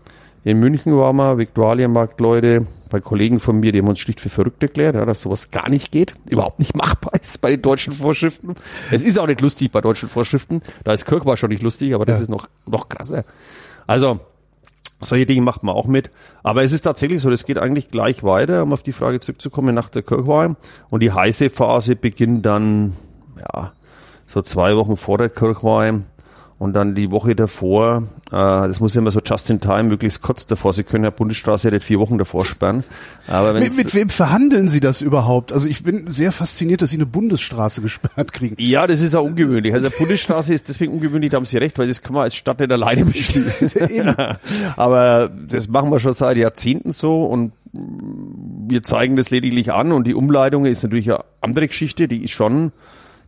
[0.44, 4.28] In München waren wir, Viktualienmarkt, Leute, bei Kollegen von mir, die haben uns schlicht für
[4.28, 7.92] verrückt erklärt, ja, dass sowas gar nicht geht, überhaupt nicht machbar ist bei den deutschen
[7.92, 8.54] Vorschriften.
[8.90, 10.60] Es ist auch nicht lustig bei deutschen Vorschriften.
[10.84, 12.24] Da ist Kirk war schon nicht lustig, aber das ja.
[12.24, 13.24] ist noch, noch krasser.
[13.86, 14.20] Also,
[15.04, 16.10] solche Dinge macht man auch mit.
[16.42, 19.74] Aber es ist tatsächlich so, das geht eigentlich gleich weiter, um auf die Frage zurückzukommen
[19.74, 20.54] nach der Kirchweih.
[20.90, 22.94] Und die heiße Phase beginnt dann,
[23.38, 23.72] ja,
[24.26, 26.00] so zwei Wochen vor der Kirchweih
[26.62, 30.22] und dann die Woche davor, äh, das muss ja immer so just in time, möglichst
[30.22, 30.72] kurz davor.
[30.72, 32.84] Sie können ja Bundesstraße ja nicht vier Wochen davor sperren.
[33.26, 35.52] Aber mit, mit wem verhandeln Sie das überhaupt?
[35.52, 38.54] Also ich bin sehr fasziniert, dass Sie eine Bundesstraße gesperrt kriegen.
[38.60, 39.74] Ja, das ist auch ungewöhnlich.
[39.74, 42.60] Also Bundesstraße ist deswegen ungewöhnlich, da haben Sie recht, weil das kann man als Stadt
[42.60, 44.06] nicht alleine beschließen.
[44.76, 50.06] Aber das machen wir schon seit Jahrzehnten so und wir zeigen das lediglich an und
[50.06, 52.70] die Umleitung ist natürlich eine andere Geschichte, die ist schon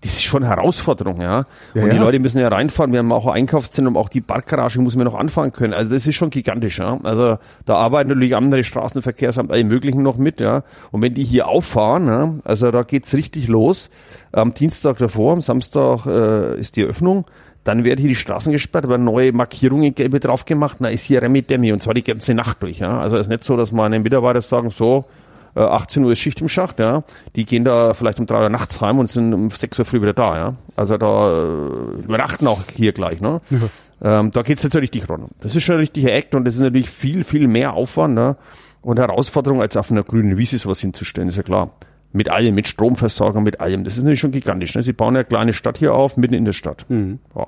[0.05, 1.47] das ist schon eine Herausforderung, ja.
[1.73, 2.03] ja und die ja.
[2.03, 2.93] Leute müssen ja reinfahren.
[2.93, 5.73] Wir haben auch ein Einkaufszentrum, auch die Parkgarage muss man noch anfahren können.
[5.73, 6.99] Also das ist schon gigantisch, ja.
[7.03, 10.62] Also da arbeiten natürlich andere Straßenverkehrsamt, alle möglichen noch mit, ja.
[10.90, 13.88] Und wenn die hier auffahren, ja, also da geht's richtig los.
[14.31, 17.25] Am Dienstag davor, am Samstag äh, ist die Eröffnung.
[17.64, 20.77] Dann werden hier die Straßen gesperrt, werden neue Markierungen gelbe drauf gemacht.
[20.81, 22.79] Na, ist hier Remi Demi und zwar die ganze Nacht durch.
[22.79, 23.01] Ja?
[23.01, 25.07] Also es ist nicht so, dass meine Mitarbeiter sagen, so,
[25.55, 27.05] 18 äh, Uhr ist Schicht im Schacht, ja.
[27.37, 30.01] Die gehen da vielleicht um drei Uhr nachts heim und sind um sechs Uhr früh
[30.01, 30.55] wieder da, ja.
[30.77, 33.40] Also da äh, übernachten auch hier gleich, ne?
[33.51, 34.21] Ja.
[34.21, 35.29] Ähm, da geht's jetzt richtig ran.
[35.40, 38.37] Das ist schon ein richtiger Act und das ist natürlich viel, viel mehr Aufwand, ne?
[38.83, 41.71] Und Herausforderung, als auf einer grünen Wiese sowas hinzustellen, ist ja klar.
[42.12, 43.83] Mit allem, mit Stromversorgung, mit allem.
[43.83, 44.75] Das ist natürlich schon gigantisch.
[44.75, 44.83] Ne?
[44.83, 46.85] Sie bauen eine kleine Stadt hier auf, mitten in der Stadt.
[46.88, 47.19] Mhm.
[47.35, 47.47] Ja.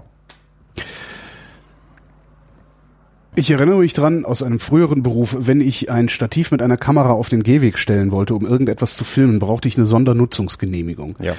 [3.38, 7.10] Ich erinnere mich dran aus einem früheren Beruf, wenn ich ein Stativ mit einer Kamera
[7.10, 11.16] auf den Gehweg stellen wollte, um irgendetwas zu filmen, brauchte ich eine Sondernutzungsgenehmigung.
[11.20, 11.34] Ja.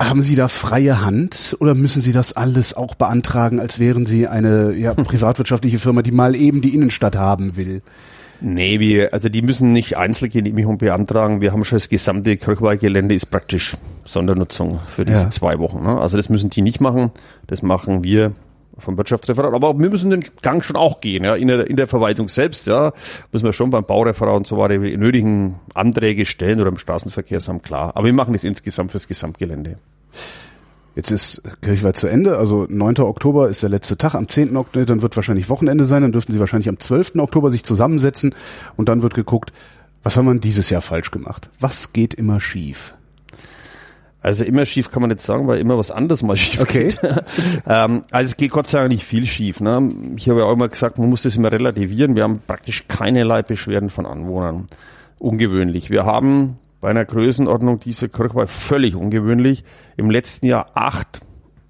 [0.00, 4.28] Haben Sie da freie Hand oder müssen Sie das alles auch beantragen, als wären Sie
[4.28, 7.82] eine ja, privatwirtschaftliche Firma, die mal eben die Innenstadt haben will?
[8.40, 11.40] Nee, wir, also die müssen nicht Einzelgenehmigung beantragen.
[11.40, 15.30] Wir haben schon das gesamte Kirchweihgelände ist praktisch Sondernutzung für diese Ja.
[15.30, 15.82] zwei Wochen.
[15.82, 15.98] Ne?
[15.98, 17.10] Also das müssen die nicht machen.
[17.48, 18.32] Das machen wir
[18.78, 19.54] vom Wirtschaftsreferat.
[19.54, 21.34] Aber wir müssen den Gang schon auch gehen, ja.
[21.34, 22.92] In der, in der Verwaltung selbst, ja,
[23.32, 27.62] müssen wir schon beim Baureferat und so weiter die nötigen Anträge stellen oder im Straßenverkehrsamt,
[27.62, 27.92] klar.
[27.94, 29.78] Aber wir machen das insgesamt fürs Gesamtgelände.
[30.96, 33.00] Jetzt ist Kirchweih zu Ende, also 9.
[33.00, 34.56] Oktober ist der letzte Tag, am 10.
[34.56, 37.16] Oktober, dann wird wahrscheinlich Wochenende sein, dann dürften Sie wahrscheinlich am 12.
[37.16, 38.34] Oktober sich zusammensetzen
[38.76, 39.52] und dann wird geguckt,
[40.02, 41.50] was haben wir dieses Jahr falsch gemacht?
[41.60, 42.95] Was geht immer schief?
[44.26, 46.88] Also immer schief kann man nicht sagen, weil immer was anderes mal schief Okay.
[46.88, 46.98] geht.
[47.68, 49.60] ähm, also es geht Gott sei Dank nicht viel schief.
[49.60, 49.88] Ne?
[50.16, 52.16] Ich habe ja auch immer gesagt, man muss das immer relativieren.
[52.16, 54.66] Wir haben praktisch keinerlei Beschwerden von Anwohnern.
[55.20, 55.90] Ungewöhnlich.
[55.90, 59.62] Wir haben bei einer Größenordnung dieser Kirchweih völlig ungewöhnlich
[59.96, 61.20] im letzten Jahr acht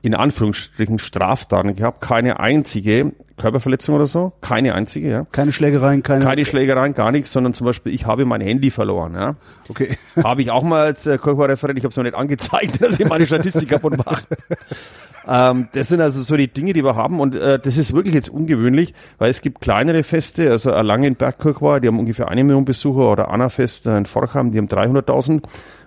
[0.06, 5.26] in Anführungsstrichen Straftaten gehabt, keine einzige Körperverletzung oder so, keine einzige, ja.
[5.32, 6.24] Keine Schlägereien, keine...
[6.24, 9.34] Keine Schlägereien, gar nichts, sondern zum Beispiel, ich habe mein Handy verloren, ja.
[9.68, 9.98] Okay.
[10.22, 13.06] Habe ich auch mal als äh, Kirchweihreferent, ich habe es noch nicht angezeigt, dass ich
[13.08, 14.22] meine Statistik kaputt mache.
[15.28, 18.14] ähm, das sind also so die Dinge, die wir haben und äh, das ist wirklich
[18.14, 22.64] jetzt ungewöhnlich, weil es gibt kleinere Feste, also Erlangen Bergkirchweih, die haben ungefähr eine Million
[22.64, 25.42] Besucher oder Annafest äh, in Forchheim, die haben 300.000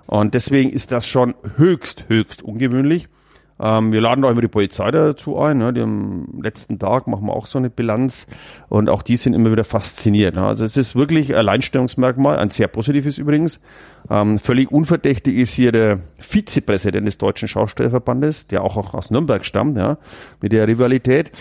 [0.07, 3.07] und deswegen ist das schon höchst, höchst ungewöhnlich.
[3.59, 5.57] Ähm, wir laden da immer die Polizei dazu ein.
[5.57, 5.73] Ne?
[5.73, 8.27] Die am letzten Tag machen wir auch so eine Bilanz
[8.69, 10.35] und auch die sind immer wieder fasziniert.
[10.35, 10.45] Ne?
[10.45, 13.59] Also es ist wirklich ein Alleinstellungsmerkmal, ein sehr positives übrigens.
[14.09, 19.45] Ähm, völlig unverdächtig ist hier der Vizepräsident des Deutschen Schaustellerverbandes, der auch, auch aus Nürnberg
[19.45, 19.97] stammt, ja,
[20.41, 21.31] mit der Rivalität.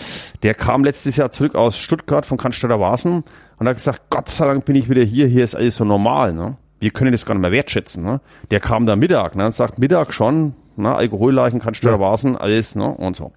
[0.43, 3.23] Der kam letztes Jahr zurück aus Stuttgart von Cannstatter Vasen
[3.57, 6.33] und hat gesagt, Gott sei Dank bin ich wieder hier, hier ist alles so normal.
[6.33, 6.57] Ne?
[6.79, 8.03] Wir können das gar nicht mehr wertschätzen.
[8.03, 8.21] Ne?
[8.51, 9.45] Der kam da Mittag ne?
[9.45, 10.95] und sagt, Mittag schon, ne?
[10.95, 12.87] Alkoholleichen, Cannstatter Vasen, alles ne?
[12.89, 13.31] und so.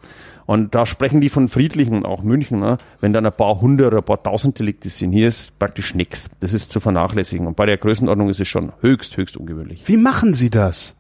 [0.45, 2.77] Und da sprechen die von friedlichen, auch München, ne?
[3.01, 5.13] wenn dann ein paar hundert oder ein paar tausend Delikte sind.
[5.13, 6.31] Hier ist praktisch nichts.
[6.41, 7.47] Das ist zu vernachlässigen.
[7.47, 9.85] Und bei der Größenordnung ist es schon höchst, höchst ungewöhnlich.
[9.87, 10.97] Wie machen Sie das?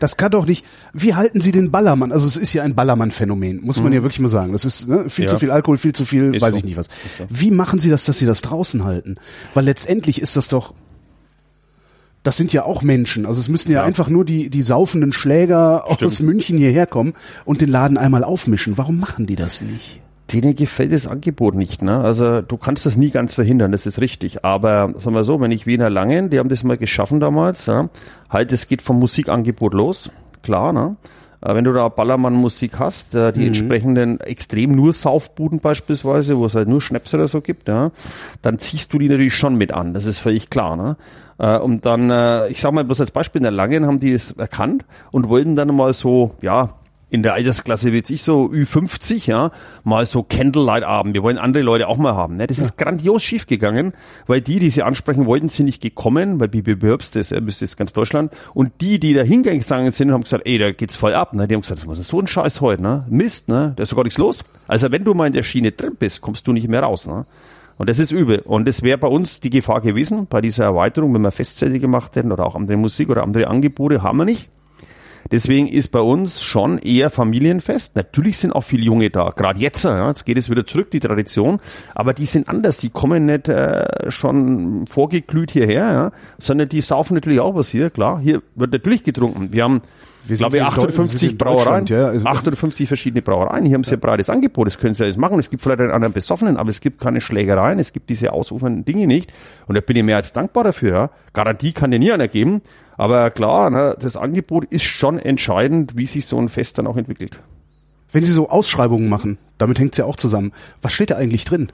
[0.00, 0.64] Das kann doch nicht.
[0.92, 2.12] Wie halten Sie den Ballermann?
[2.12, 4.52] Also es ist ja ein Ballermann-Phänomen, muss man ja wirklich mal sagen.
[4.52, 5.28] Das ist ne, viel Mhm.
[5.28, 5.32] Ja.
[5.34, 6.58] zu viel Alkohol, viel zu viel, Ist weiß so.
[6.58, 6.88] ich nicht was.
[7.16, 7.26] So.
[7.30, 9.16] Wie machen Sie das, dass Sie das draußen halten?
[9.54, 10.74] Weil letztendlich ist das doch.
[12.26, 13.24] Das sind ja auch Menschen.
[13.24, 13.84] Also es müssen ja, Ja.
[13.84, 16.20] einfach nur die, die saufenden Schläger aus Stimmt.
[16.20, 17.12] München hierher kommen
[17.44, 18.76] und den Laden einmal aufmischen.
[18.76, 20.00] Warum machen die das nicht?
[20.32, 21.82] Denen gefällt das Angebot nicht.
[21.82, 22.00] Ne?
[22.00, 24.44] Also du kannst das nie ganz verhindern, das ist richtig.
[24.44, 27.90] Aber sagen wir so, wenn ich Wiener Langen, die haben das mal geschaffen damals, ja,
[28.28, 30.10] halt, es geht vom Musikangebot los,
[30.42, 30.96] klar, ne?
[31.42, 36.56] Äh, Wenn du da Ballermann-Musik hast, äh, die entsprechenden extrem nur Saufbuden beispielsweise, wo es
[36.56, 37.90] halt nur Schnaps oder so gibt, ja,
[38.42, 39.94] dann ziehst du die natürlich schon mit an.
[39.94, 40.74] Das ist völlig klar.
[40.76, 40.96] Ne?
[41.38, 44.12] Äh, Und dann, äh, ich sag mal bloß als Beispiel, in der Langen haben die
[44.12, 46.74] es erkannt und wollten dann mal so, ja,
[47.08, 49.52] in der Altersklasse wie jetzt ich so Ü50, ja,
[49.84, 51.14] mal so Candlelight-Abend.
[51.14, 52.36] Wir wollen andere Leute auch mal haben.
[52.36, 52.48] Ne?
[52.48, 53.92] Das ist grandios schief gegangen,
[54.26, 57.62] weil die, die sie ansprechen wollten, sind nicht gekommen, weil wie bewirbst das, ja, das
[57.62, 58.32] ist ganz Deutschland.
[58.54, 61.32] Und die, die da hingegangen sind, haben gesagt, ey, da geht's voll ab.
[61.32, 61.46] Ne?
[61.46, 63.06] Die haben gesagt, was ist so ein Scheiß heute, ne?
[63.08, 63.72] Mist, ne?
[63.76, 64.44] Da ist doch gar nichts los.
[64.66, 67.24] Also wenn du mal in der Schiene drin bist, kommst du nicht mehr raus, ne?
[67.78, 68.38] Und das ist übel.
[68.38, 72.16] Und das wäre bei uns die Gefahr gewesen, bei dieser Erweiterung, wenn wir Festzelte gemacht
[72.16, 74.48] hätten oder auch andere Musik oder andere Angebote, haben wir nicht.
[75.30, 77.96] Deswegen ist bei uns schon eher Familienfest.
[77.96, 79.30] Natürlich sind auch viele Junge da.
[79.30, 81.58] Gerade jetzt, ja, jetzt geht es wieder zurück, die Tradition.
[81.94, 82.78] Aber die sind anders.
[82.78, 87.90] Die kommen nicht äh, schon vorgeglüht hierher, ja, sondern die saufen natürlich auch was hier.
[87.90, 89.52] Klar, hier wird natürlich getrunken.
[89.52, 89.82] Wir haben,
[90.28, 91.86] Wir glaube ich, in Deu- wir 58 sind in Brauereien.
[91.86, 92.06] Ja.
[92.06, 93.64] Also- 58 verschiedene Brauereien.
[93.66, 94.66] Hier haben sie ein breites Angebot.
[94.66, 95.38] Das können sie alles machen.
[95.38, 97.78] Es gibt vielleicht einen anderen Besoffenen, aber es gibt keine Schlägereien.
[97.78, 99.32] Es gibt diese ausufernden Dinge nicht.
[99.66, 100.92] Und da bin ich mehr als dankbar dafür.
[100.94, 101.10] Ja.
[101.32, 102.62] Garantie kann dir nie einer geben.
[102.96, 106.96] Aber klar, ne, das Angebot ist schon entscheidend, wie sich so ein Fest dann auch
[106.96, 107.40] entwickelt.
[108.10, 110.52] Wenn Sie so Ausschreibungen machen, damit hängt's ja auch zusammen.
[110.80, 111.68] Was steht da eigentlich drin?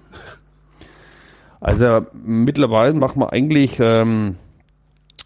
[1.60, 4.36] Also mittlerweile machen wir eigentlich, ähm,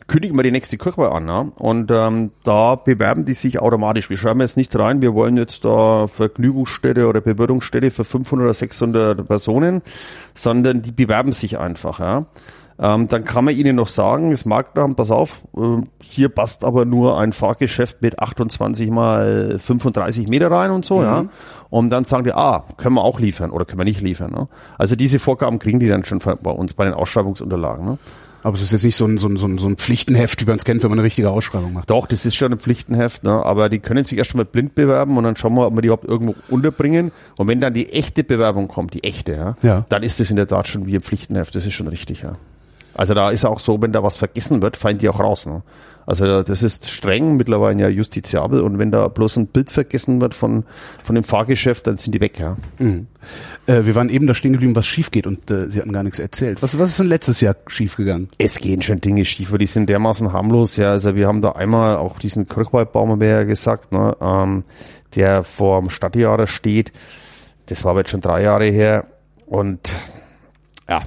[0.07, 1.25] kündigen wir die nächste Kirchweih an.
[1.25, 1.51] Ne?
[1.57, 4.09] Und ähm, da bewerben die sich automatisch.
[4.11, 8.55] Wir schreiben jetzt nicht rein, wir wollen jetzt da Vergnügungsstätte oder Bewirtungsstätte für 500 oder
[8.55, 9.83] 600 Personen,
[10.35, 11.99] sondern die bewerben sich einfach.
[12.01, 12.27] Ja?
[12.79, 16.85] Ähm, dann kann man ihnen noch sagen, das Marktamt, pass auf, äh, hier passt aber
[16.85, 21.25] nur ein Fahrgeschäft mit 28 mal 35 Meter rein und so, ja.
[21.71, 24.31] Und dann sagen die, ah, können wir auch liefern oder können wir nicht liefern.
[24.31, 24.49] Ne?
[24.79, 27.85] Also diese Vorgaben kriegen die dann schon bei uns bei den Ausschreibungsunterlagen.
[27.85, 27.99] Ne?
[28.43, 30.47] Aber es ist jetzt nicht so ein, so ein, so ein, so ein Pflichtenheft, wie
[30.47, 31.91] man es kennt, wenn man eine richtige Ausschreibung macht.
[31.91, 33.31] Doch, das ist schon ein Pflichtenheft, ne?
[33.45, 35.89] aber die können sich erst mal blind bewerben und dann schauen wir, ob wir die
[35.89, 37.11] überhaupt irgendwo unterbringen.
[37.37, 39.85] Und wenn dann die echte Bewerbung kommt, die echte, ja, Ja.
[39.89, 41.55] dann ist das in der Tat schon wie ein Pflichtenheft.
[41.55, 42.37] Das ist schon richtig, ja.
[42.95, 45.45] Also da ist auch so, wenn da was vergessen wird, fallen die auch raus.
[45.47, 45.63] Ne?
[46.07, 50.35] Also das ist streng, mittlerweile ja justiziabel und wenn da bloß ein Bild vergessen wird
[50.35, 50.65] von,
[51.03, 52.57] von dem Fahrgeschäft, dann sind die weg, ja.
[52.79, 53.09] Mhm.
[53.67, 56.05] Äh, wir waren eben da stehen geblieben, was schief geht und äh, Sie hatten gar
[56.05, 56.63] nichts erzählt.
[56.63, 58.29] Was, was ist denn letztes Jahr schief gegangen?
[58.39, 60.93] Es gehen schon Dinge schief, aber die sind dermaßen harmlos, ja.
[60.93, 64.63] Also wir haben da einmal auch diesen Kirchwaldbaum, haben wir ja gesagt, ne, ähm,
[65.17, 66.93] der vor dem Stadtjahr steht.
[67.67, 69.09] Das war aber jetzt schon drei Jahre her
[69.47, 69.93] und
[70.89, 71.03] ja,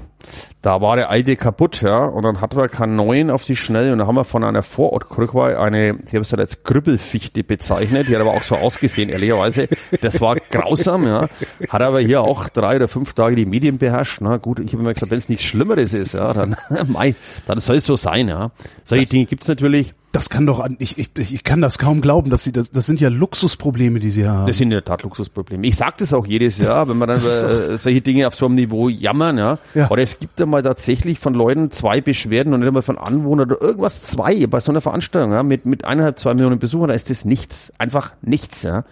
[0.62, 3.93] da war der alte kaputt, ja, und dann hatten wir keinen neuen auf die Schnelle
[3.93, 8.10] und dann haben wir von einer Vorortkrückweih eine, die haben es halt als Grüppelfichte bezeichnet,
[8.10, 9.70] die hat aber auch so ausgesehen, ehrlicherweise.
[10.01, 11.30] Das war grausam, ja.
[11.70, 14.20] Hat aber hier auch drei oder fünf Tage die Medien beherrscht.
[14.22, 16.57] Na gut, ich habe immer gesagt, wenn es nichts Schlimmeres ist, ja, dann,
[16.88, 17.16] mei,
[17.47, 18.51] dann soll es so sein, ja.
[18.84, 19.93] Solche das, Dinge gibt's natürlich.
[20.12, 22.99] Das kann doch, ich, ich, ich kann das kaum glauben, dass sie das, das sind
[22.99, 24.47] ja Luxusprobleme, die sie haben.
[24.47, 25.68] Das sind in der Tat Luxusprobleme.
[25.68, 28.55] Ich sage das auch jedes Jahr, wenn man dann äh, solche Dinge auf so einem
[28.55, 29.60] Niveau jammern, ja.
[29.76, 29.89] ja.
[29.91, 33.51] Oder es gibt ja mal tatsächlich von Leuten zwei Beschwerden und nicht einmal von Anwohnern
[33.51, 36.95] oder irgendwas zwei bei so einer Veranstaltung, ja, mit, mit eineinhalb, zwei Millionen Besuchern, da
[36.95, 37.72] ist das nichts.
[37.78, 38.86] Einfach nichts, ja.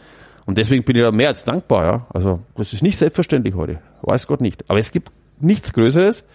[0.46, 2.08] Und deswegen bin ich da mehr als dankbar, ja.
[2.14, 3.80] Also, das ist nicht selbstverständlich heute.
[4.04, 4.70] Weiß Gott nicht.
[4.70, 6.26] Aber es gibt nichts Größeres.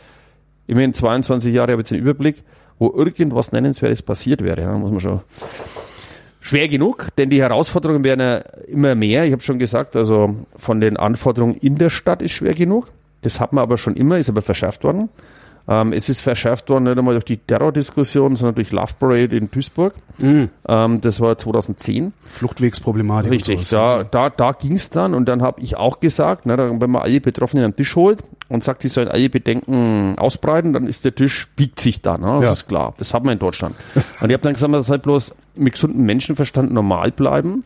[0.66, 2.42] Immerhin 22 Jahre habe ich jetzt den Überblick
[2.82, 4.60] wo irgendwas Nennenswertes passiert wäre.
[4.60, 5.20] Ja, muss man schon
[6.40, 9.24] schwer genug, denn die Herausforderungen werden ja immer mehr.
[9.24, 12.88] Ich habe schon gesagt, also von den Anforderungen in der Stadt ist schwer genug.
[13.20, 15.08] Das hat man aber schon immer, ist aber verschärft worden.
[15.68, 19.48] Ähm, es ist verschärft worden nicht einmal durch die Terrordiskussion, sondern durch Love Parade in
[19.48, 19.94] Duisburg.
[20.18, 20.48] Mhm.
[20.66, 22.12] Ähm, das war 2010.
[22.24, 23.30] Fluchtwegsproblematik.
[23.30, 26.90] Richtig, da, da, da ging es dann und dann habe ich auch gesagt, ne, wenn
[26.90, 31.04] man alle Betroffenen am Tisch holt und sagt, sie sollen alle Bedenken ausbreiten, dann ist
[31.04, 32.18] der Tisch, biegt sich da.
[32.18, 32.26] Ne?
[32.40, 32.52] Das ja.
[32.52, 33.74] ist klar, das haben wir in Deutschland.
[34.20, 37.64] und ich habe dann gesagt, man soll bloß mit gesundem Menschenverstand normal bleiben.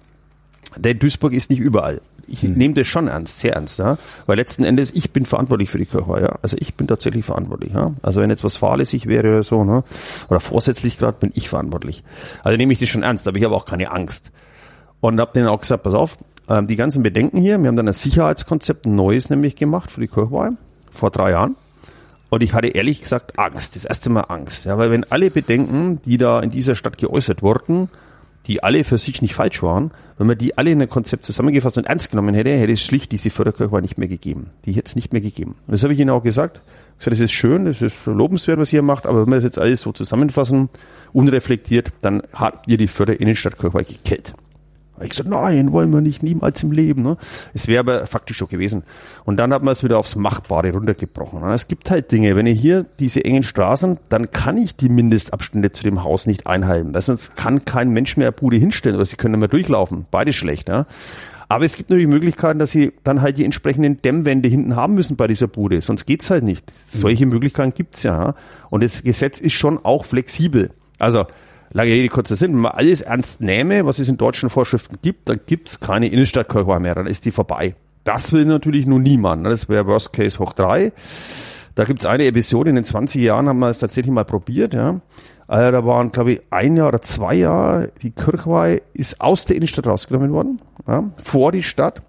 [0.77, 2.55] Denn Duisburg ist nicht überall ich hm.
[2.55, 3.99] nehme das schon ernst, sehr ernst, ja.
[4.27, 6.39] Weil letzten Endes, ich bin verantwortlich für die Kirche, ja.
[6.43, 7.93] Also ich bin tatsächlich verantwortlich, ja.
[8.03, 9.85] Also wenn jetzt was fahrlässig wäre oder so, ne,
[10.29, 12.03] oder vorsätzlich gerade, bin ich verantwortlich.
[12.43, 14.33] Also nehme ich das schon ernst, aber ich habe auch keine Angst.
[15.01, 16.19] Und habe denen auch gesagt, pass auf,
[16.49, 20.01] ähm, die ganzen Bedenken hier, wir haben dann ein Sicherheitskonzept, ein neues nämlich gemacht für
[20.01, 20.51] die Kirchweih,
[20.97, 21.57] vor drei Jahren.
[22.29, 24.65] Und ich hatte ehrlich gesagt Angst, das erste Mal Angst.
[24.65, 27.89] Ja, weil wenn alle Bedenken, die da in dieser Stadt geäußert wurden,
[28.47, 31.79] die alle für sich nicht falsch waren, wenn man die alle in ein Konzept zusammengefasst
[31.79, 34.51] und ernst genommen hätte, hätte es schlicht diese Förderkirche nicht mehr gegeben.
[34.65, 35.57] Die hätte es nicht mehr gegeben.
[35.67, 36.61] Und das habe ich Ihnen auch gesagt.
[36.99, 39.45] Ich gesagt, das ist schön, das ist lobenswert, was ihr macht, aber wenn wir das
[39.45, 40.71] jetzt alles so zusammenfassen,
[41.13, 44.33] unreflektiert, dann habt ihr die Förderinnenstadtkirche gekillt.
[45.01, 47.03] Ich gesagt, nein, wollen wir nicht, niemals im Leben.
[47.03, 47.17] Ne?
[47.55, 48.83] Es wäre aber faktisch so gewesen.
[49.25, 51.41] Und dann hat man es wieder aufs Machbare runtergebrochen.
[51.41, 51.53] Ne?
[51.55, 55.73] Es gibt halt Dinge, wenn ich hier diese engen Straßen, dann kann ich die Mindestabstände
[55.73, 56.95] zu dem Haus nicht einhalten.
[56.95, 60.07] Weil sonst kann kein Mensch mehr eine Bude hinstellen oder sie können nicht mehr durchlaufen.
[60.11, 60.69] Beides schlecht.
[60.69, 60.87] Ne?
[61.49, 65.17] Aber es gibt natürlich Möglichkeiten, dass sie dann halt die entsprechenden Dämmwände hinten haben müssen
[65.17, 65.81] bei dieser Bude.
[65.81, 66.65] Sonst geht's halt nicht.
[66.91, 68.35] Solche Möglichkeiten gibt's ja.
[68.71, 70.71] Und das Gesetz ist schon auch flexibel.
[70.99, 71.27] Also
[71.71, 75.29] lange Rede, kurzer Sinn, wenn man alles ernst nehme, was es in deutschen Vorschriften gibt,
[75.29, 77.75] dann gibt's keine Innenstadtkirchweih mehr, dann ist die vorbei.
[78.05, 79.43] Das will natürlich nur niemand.
[79.43, 79.51] Ne?
[79.51, 80.93] Das wäre Worst Case hoch drei.
[81.75, 84.75] Da gibt's eine Episode, in den 20 Jahren haben wir es tatsächlich mal probiert.
[84.75, 85.01] Ja.
[85.49, 89.57] Also da waren, glaube ich, ein Jahr oder zwei Jahre, die Kirchweih ist aus der
[89.57, 92.03] Innenstadt rausgenommen worden, ja, vor die Stadt.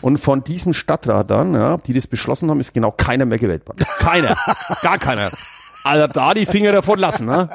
[0.00, 3.68] Und von diesem Stadtrat dann, ja, die das beschlossen haben, ist genau keiner mehr gewählt
[3.68, 3.84] worden.
[3.98, 4.36] Keiner.
[4.80, 5.30] Gar keiner.
[5.84, 7.48] Also da die Finger davon lassen, ne?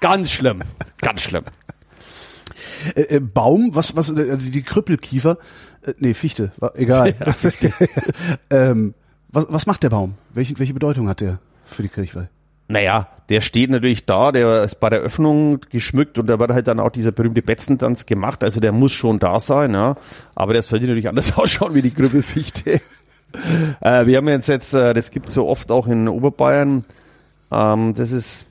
[0.00, 0.60] Ganz schlimm.
[0.98, 1.44] Ganz schlimm.
[2.94, 5.38] Äh, äh, Baum, was, was, also die Krüppelkiefer,
[5.86, 7.14] äh, nee, Fichte, egal.
[7.26, 7.72] Ja, Fichte.
[8.50, 8.94] ähm,
[9.28, 10.14] was, was macht der Baum?
[10.32, 12.28] Welche, welche Bedeutung hat der für die Kirchweih?
[12.68, 16.66] Naja, der steht natürlich da, der ist bei der Öffnung geschmückt und da wird halt
[16.66, 19.96] dann auch dieser berühmte Betzentanz gemacht, also der muss schon da sein, ja.
[20.34, 22.80] Aber der sollte natürlich anders ausschauen wie die Krüppelfichte.
[23.80, 26.84] äh, wir haben jetzt jetzt, äh, das gibt so oft auch in Oberbayern,
[27.50, 28.46] ähm, das ist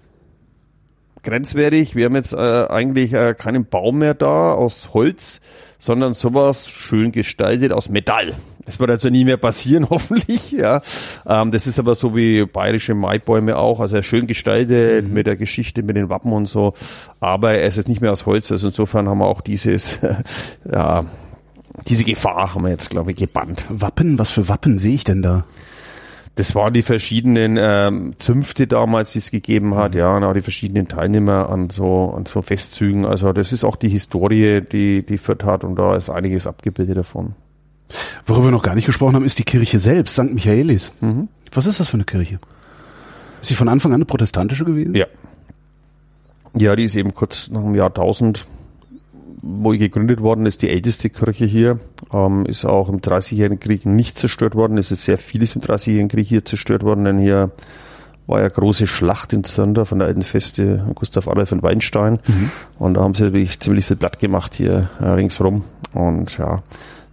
[1.23, 1.95] grenzwertig.
[1.95, 5.41] Wir haben jetzt äh, eigentlich äh, keinen Baum mehr da aus Holz,
[5.77, 8.35] sondern sowas schön gestaltet aus Metall.
[8.65, 10.51] Das wird also nie mehr passieren, hoffentlich.
[10.51, 10.81] Ja,
[11.27, 15.13] ähm, das ist aber so wie bayerische Maibäume auch, also schön gestaltet mhm.
[15.13, 16.73] mit der Geschichte, mit den Wappen und so.
[17.19, 18.51] Aber er ist nicht mehr aus Holz.
[18.51, 19.99] Also insofern haben wir auch dieses,
[20.71, 21.05] ja,
[21.87, 23.65] diese Gefahr haben wir jetzt, glaube ich, gebannt.
[23.69, 24.17] Wappen?
[24.17, 25.45] Was für Wappen sehe ich denn da?
[26.35, 29.99] Das waren die verschiedenen ähm, Zünfte damals, die es gegeben hat, mhm.
[29.99, 33.05] ja, und auch die verschiedenen Teilnehmer an so, an so Festzügen.
[33.05, 36.97] Also das ist auch die Historie, die, die Fürth hat und da ist einiges abgebildet
[36.97, 37.35] davon.
[38.25, 40.33] Worüber wir noch gar nicht gesprochen haben, ist die Kirche selbst, St.
[40.33, 40.91] Michaelis.
[40.99, 41.29] Mhm.
[41.53, 42.39] Was ist das für eine Kirche?
[43.39, 44.95] Ist sie von Anfang an eine protestantische gewesen?
[44.95, 45.05] Ja.
[46.57, 48.45] Ja, die ist eben kurz nach dem Jahrtausend
[49.47, 51.79] wo gegründet worden ist, die älteste Kirche hier,
[52.11, 54.79] ähm, ist auch im Dreißigjährigen Krieg nicht zerstört worden.
[54.79, 57.51] Es ist sehr vieles im Dreißigjährigen Krieg hier zerstört worden, denn hier
[58.25, 62.19] war ja große Schlacht in Zirndorf von der alten Feste Gustav Adolf von Weinstein.
[62.25, 62.51] Mhm.
[62.79, 65.63] Und da haben sie natürlich ziemlich viel Blatt gemacht hier äh, ringsrum.
[65.93, 66.63] Und ja,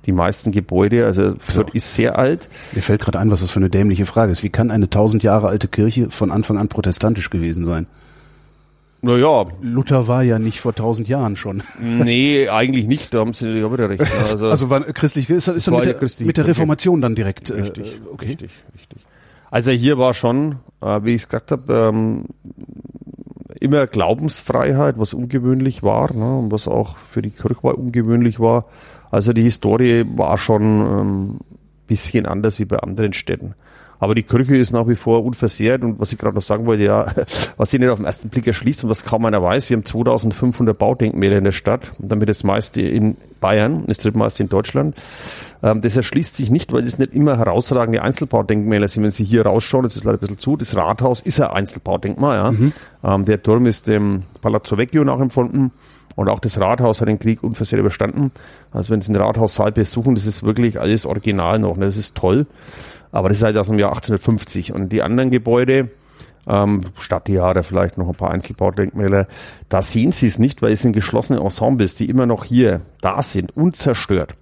[0.07, 1.75] die meisten Gebäude, also Fürth so.
[1.75, 2.49] ist sehr alt.
[2.73, 4.43] Mir fällt gerade ein, was das für eine dämliche Frage ist.
[4.43, 7.87] Wie kann eine tausend Jahre alte Kirche von Anfang an protestantisch gewesen sein?
[9.05, 9.47] Naja.
[9.61, 11.63] Luther war ja nicht vor tausend Jahren schon.
[11.81, 14.01] Nee, eigentlich nicht, da haben Sie ja wieder recht.
[14.19, 17.51] Also, also war christlich, ist, ist mit, der, mit der Reformation dann direkt.
[17.51, 18.27] Äh, richtig, äh, okay.
[18.27, 18.99] richtig, richtig.
[19.51, 22.27] Also hier war schon, äh, wie ich es gesagt habe, ähm,
[23.61, 28.67] immer Glaubensfreiheit, was ungewöhnlich war ne, und was auch für die Kirche ungewöhnlich war.
[29.11, 31.39] Also die Historie war schon ähm,
[31.87, 33.55] bisschen anders wie bei anderen Städten.
[34.03, 36.83] Aber die Kirche ist nach wie vor unversehrt und was ich gerade noch sagen wollte,
[36.83, 37.07] ja,
[37.57, 39.85] was sich nicht auf den ersten Blick erschließt und was kaum einer weiß, wir haben
[39.85, 44.97] 2500 Baudenkmäler in der Stadt und damit das meiste in Bayern, das drittmeiste in Deutschland.
[45.63, 49.05] Ähm, das erschließt sich nicht, weil es nicht immer herausragende Einzelbaudenkmäler sind.
[49.05, 52.39] Wenn Sie hier rausschauen, das ist leider ein bisschen zu, das Rathaus ist ein Einzelbaudenkmal.
[52.39, 52.51] Ja.
[52.51, 52.73] Mhm.
[53.05, 55.71] Ähm, der Turm ist dem Palazzo Vecchio nachempfunden.
[56.17, 58.33] Und auch das Rathaus hat den Krieg unversehrt überstanden.
[58.73, 61.77] Also wenn Sie ein Rathaussaal besuchen, das ist wirklich alles original noch.
[61.77, 62.47] Und das ist toll.
[63.13, 64.73] Aber das ist halt aus dem Jahr 1850.
[64.73, 65.91] Und die anderen Gebäude,
[66.49, 69.29] ähm, Stadttheater, vielleicht noch ein paar Einzelbaudenkmäler,
[69.69, 73.23] da sehen Sie es nicht, weil es sind geschlossene Ensembles, die immer noch hier da
[73.23, 74.35] sind, unzerstört.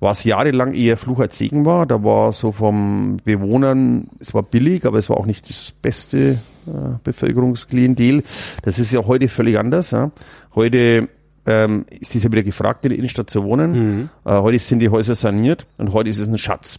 [0.00, 4.84] Was jahrelang eher Fluch als Segen war, da war so vom Bewohnern, es war billig,
[4.84, 8.22] aber es war auch nicht das beste äh, Bevölkerungsklientel.
[8.62, 9.90] Das ist ja heute völlig anders.
[9.90, 10.12] Ja.
[10.54, 11.08] Heute
[11.46, 13.72] ähm, ist es ja wieder gefragt, in der Innenstadt zu wohnen.
[13.72, 14.08] Mhm.
[14.24, 16.78] Äh, heute sind die Häuser saniert und heute ist es ein Schatz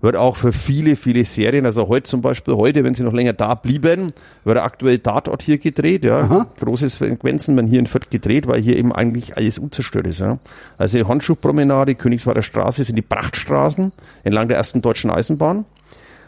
[0.00, 3.32] wird auch für viele, viele Serien, also heute zum Beispiel, heute, wenn sie noch länger
[3.32, 4.12] da blieben,
[4.44, 6.20] wird aktuell Tatort hier gedreht, ja.
[6.20, 6.46] Aha.
[6.58, 10.38] Große Sequenzen werden hier in Fürth gedreht, weil hier eben eigentlich alles unzerstört ist, ja.
[10.78, 13.92] Also die Handschuhpromenade, Königswader Straße sind die Prachtstraßen
[14.24, 15.64] entlang der ersten deutschen Eisenbahn.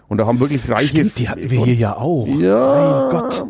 [0.09, 0.89] Und da haben wirklich reiche...
[0.89, 2.27] Stimmt, die hatten wir hier ja auch.
[2.27, 3.09] Ja.
[3.11, 3.47] Mein Gott.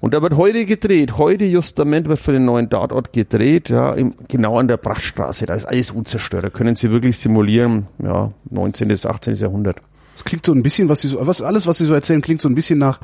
[0.00, 4.14] Und da wird heute gedreht, heute justament wird für den neuen Tatort gedreht, ja, im,
[4.28, 5.46] genau an der Prachtstraße.
[5.46, 6.44] Da ist alles unzerstört.
[6.44, 8.88] Da können Sie wirklich simulieren, ja, 19.
[8.88, 9.34] bis 18.
[9.34, 9.78] Jahrhundert.
[10.14, 12.40] Das klingt so ein bisschen, was Sie so, was, alles, was Sie so erzählen, klingt
[12.40, 13.00] so ein bisschen nach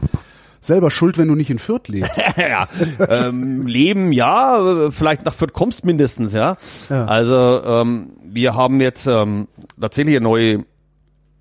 [0.60, 2.12] selber schuld, wenn du nicht in Fürth lebst.
[2.36, 2.66] ja,
[3.08, 6.56] ähm, leben ja, vielleicht nach Fürth kommst mindestens, ja.
[6.88, 7.04] ja.
[7.06, 9.48] Also ähm, wir haben jetzt ähm,
[9.80, 10.64] tatsächlich eine neue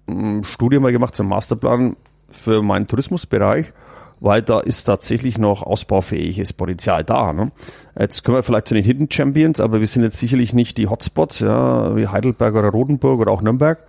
[0.08, 1.96] ähm, Studie mal gemacht zum Masterplan
[2.30, 3.74] für meinen Tourismusbereich
[4.22, 7.34] weil da ist tatsächlich noch ausbaufähiges Potenzial da.
[7.34, 7.52] Ne?
[8.00, 10.88] Jetzt können wir vielleicht zu den Hidden Champions, aber wir sind jetzt sicherlich nicht die
[10.88, 13.80] Hotspots, ja, wie Heidelberg oder Rodenburg oder auch Nürnberg.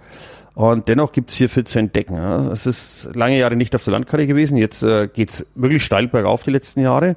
[0.55, 2.15] Und dennoch gibt's hier viel zu entdecken.
[2.15, 2.51] Ja.
[2.51, 4.57] Es ist lange Jahre nicht auf der Landkarte gewesen.
[4.57, 7.17] Jetzt äh, geht's wirklich steil bergauf die letzten Jahre.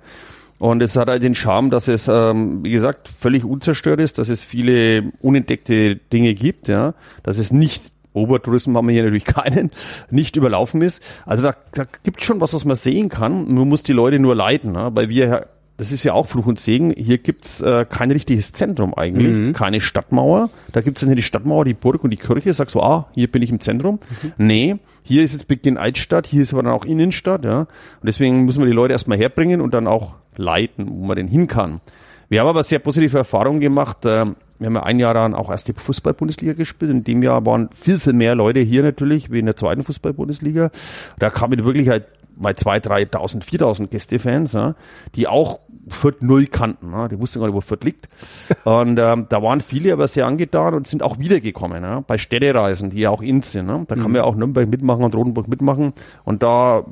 [0.57, 4.30] Und es hat halt den Charme, dass es, ähm, wie gesagt, völlig unzerstört ist, dass
[4.30, 6.93] es viele unentdeckte Dinge gibt, ja,
[7.24, 9.72] dass es nicht Obertourismus haben wir hier natürlich keinen,
[10.09, 11.01] nicht überlaufen ist.
[11.26, 13.53] Also da, da gibt schon was, was man sehen kann.
[13.53, 14.91] Man muss die Leute nur leiten, ne?
[14.93, 15.47] weil wir,
[15.78, 19.53] das ist ja auch Fluch und Segen, hier gibt's äh, kein richtiges Zentrum eigentlich, mhm.
[19.53, 20.49] keine Stadtmauer.
[20.72, 22.53] Da gibt's dann hier die Stadtmauer, die Burg und die Kirche.
[22.53, 23.99] Sagst du, ah, hier bin ich im Zentrum.
[24.24, 24.34] Mhm.
[24.38, 27.43] Nee, hier ist jetzt Beginn Altstadt, hier ist aber dann auch Innenstadt.
[27.43, 27.61] ja.
[27.61, 27.68] Und
[28.03, 31.47] deswegen müssen wir die Leute erstmal herbringen und dann auch leiten, wo man denn hin
[31.47, 31.82] kann.
[32.30, 34.05] Wir haben aber sehr positive Erfahrungen gemacht.
[34.05, 34.26] Äh,
[34.60, 36.91] wir haben ja ein Jahr dann auch erst die Fußball-Bundesliga gespielt.
[36.91, 40.72] In dem Jahr waren viel, viel mehr Leute hier natürlich, wie in der zweiten Fußball-Bundesliga.
[41.20, 42.06] Da kamen wirklich halt
[42.38, 44.76] mal zwei, 3.000, 4.000 Gästefans, ja,
[45.16, 46.91] die auch Fürth null kannten.
[46.91, 47.08] Ja.
[47.08, 48.10] Die wussten gar nicht, wo Fürth liegt.
[48.64, 51.84] Und ähm, da waren viele aber sehr angetan und sind auch wiedergekommen.
[51.84, 53.68] Ja, bei Städtereisen, die ja auch in sind.
[53.68, 53.84] Ja.
[53.88, 55.93] Da kann man ja auch Nürnberg mitmachen und Rotenburg mitmachen.
[56.24, 56.84] Und da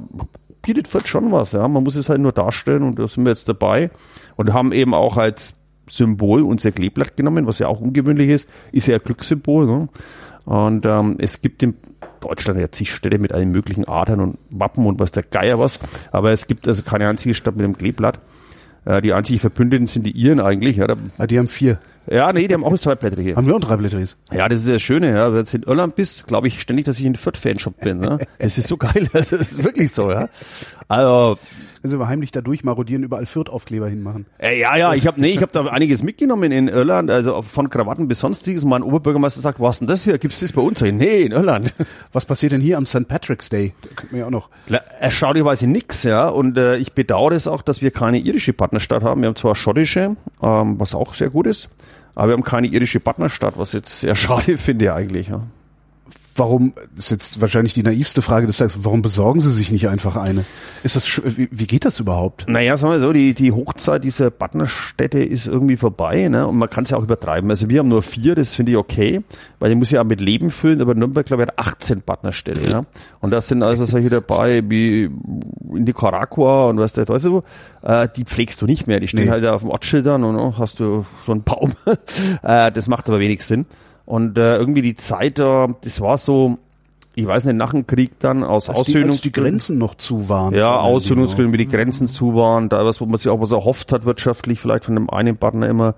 [0.61, 1.53] bietet Fürth schon was.
[1.53, 1.67] Ja.
[1.67, 3.89] Man muss es halt nur darstellen und da sind wir jetzt dabei
[4.35, 5.55] und haben eben auch als
[5.87, 9.65] Symbol unser Kleeblatt genommen, was ja auch ungewöhnlich ist, ist ja ein Glückssymbol.
[9.65, 9.89] Ne?
[10.45, 11.75] Und ähm, es gibt in
[12.19, 15.79] Deutschland ja zig Städte mit allen möglichen Adern und Wappen und was der Geier was,
[16.11, 18.19] aber es gibt also keine einzige Stadt mit einem Kleeblatt.
[18.85, 20.77] Äh, die einzigen Verbündeten sind die Iren eigentlich.
[20.77, 21.79] Ja, ah, die haben vier.
[22.07, 23.37] Ja, nee, die haben auch zwei Blätter hier.
[23.37, 23.99] Haben wir auch drei Blätter
[24.31, 25.11] Ja, das ist das Schöne.
[25.11, 25.33] Ja.
[25.33, 27.99] Wenn du in Irland bist, glaube ich ständig, dass ich in Fürth-Fanshop bin.
[27.99, 28.19] Ne?
[28.39, 29.07] Das ist so geil.
[29.13, 30.11] Das ist wirklich so.
[30.11, 30.27] Ja.
[30.89, 31.37] Also
[31.91, 34.25] wenn wir heimlich da durchmarodieren, überall Fürth-Aufkleber hinmachen.
[34.39, 37.69] Äh, ja, ja, ich habe nee, ich habe da einiges mitgenommen in Irland, also von
[37.69, 38.63] Krawatten bis sonstiges.
[38.63, 40.17] Mein Oberbürgermeister sagt, was denn das hier?
[40.17, 40.81] Gibt's das bei uns?
[40.81, 41.73] Nee, in Irland.
[42.13, 43.07] Was passiert denn hier am St.
[43.07, 43.73] Patrick's Day?
[43.81, 44.49] Da könnten wir ja auch noch.
[44.99, 46.27] Erstaunlicherweise nix, ja.
[46.27, 49.21] Und äh, ich bedauere es auch, dass wir keine irische Partnerstadt haben.
[49.21, 51.69] Wir haben zwar schottische, ähm, was auch sehr gut ist,
[52.15, 55.29] aber wir haben keine irische Partnerstadt, was jetzt sehr schade finde eigentlich.
[55.29, 55.43] Ja
[56.35, 59.87] warum, das ist jetzt wahrscheinlich die naivste Frage des Tages, warum besorgen Sie sich nicht
[59.87, 60.45] einfach eine?
[60.83, 62.47] Ist das, wie, wie geht das überhaupt?
[62.47, 66.47] Naja, sagen wir so, die, die Hochzeit dieser Partnerstädte ist irgendwie vorbei, ne?
[66.47, 67.49] Und man kann es ja auch übertreiben.
[67.49, 69.21] Also wir haben nur vier, das finde ich okay,
[69.59, 72.61] weil die muss ja auch mit Leben füllen, aber Nürnberg, glaube ich, hat 18 Partnerstädte,
[72.69, 72.85] ne?
[73.19, 77.43] Und das sind also solche dabei wie in Nicaragua und was der Teufel so,
[77.83, 78.99] äh, die pflegst du nicht mehr.
[78.99, 79.29] Die stehen Nee.
[79.31, 81.73] halt auf dem Ortsschildern und oh, hast du so einen Baum.
[82.43, 83.65] äh, das macht aber wenig Sinn.
[84.05, 86.57] Und äh, irgendwie die Zeit da, das war so,
[87.15, 89.43] ich weiß nicht, nach dem Krieg dann aus Als die, als die Aussöhnungsgründen.
[89.43, 90.53] Grenzen noch zu waren.
[90.53, 93.39] Ja, vor allen Aussöhnungsgründe, wie die Grenzen zu waren, da was, wo man sich auch
[93.39, 95.95] was erhofft hat wirtschaftlich, vielleicht von dem einen Partner immer.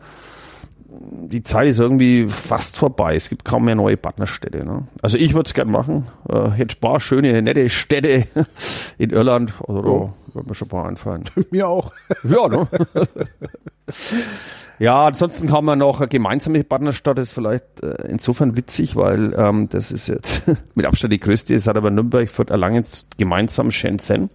[1.27, 3.15] Die Zeit ist irgendwie fast vorbei.
[3.15, 4.65] Es gibt kaum mehr neue Partnerstädte.
[4.65, 4.87] Ne?
[5.01, 6.07] Also ich würde es gern machen.
[6.29, 8.25] Äh, hätte ein paar schöne, nette Städte
[8.97, 9.53] in Irland.
[9.67, 10.13] Also Oh.
[10.27, 11.23] da würde mir schon ein paar einfallen.
[11.51, 11.91] Mir auch.
[12.23, 12.67] Ja, ne?
[14.79, 19.33] ja, ansonsten haben wir noch eine gemeinsame Partnerstadt, das ist vielleicht äh, insofern witzig, weil
[19.37, 20.43] ähm, das ist jetzt
[20.75, 22.85] mit Abstand die größte, es hat aber Nürnberg, Fürth, Erlangen
[23.17, 24.29] gemeinsam Shenzhen.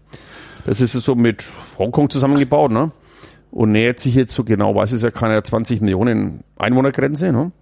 [0.67, 1.47] Das ist so mit
[1.79, 2.93] Hongkong zusammengebaut, ne?
[3.51, 7.53] Und nähert sich jetzt so genau, weiß es ja keiner, 20 Millionen Einwohnergrenze, ne?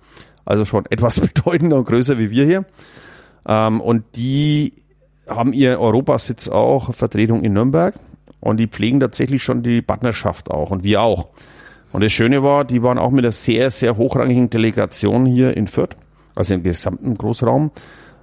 [0.44, 2.64] Also schon etwas bedeutender und größer wie wir hier.
[3.46, 4.74] Ähm, und die
[5.28, 7.94] haben ihr Europasitz auch, Vertretung in Nürnberg.
[8.40, 11.28] Und die pflegen tatsächlich schon die Partnerschaft auch und wir auch.
[11.92, 15.66] Und das Schöne war, die waren auch mit einer sehr, sehr hochrangigen Delegation hier in
[15.66, 15.96] Fürth,
[16.34, 17.70] also im gesamten Großraum.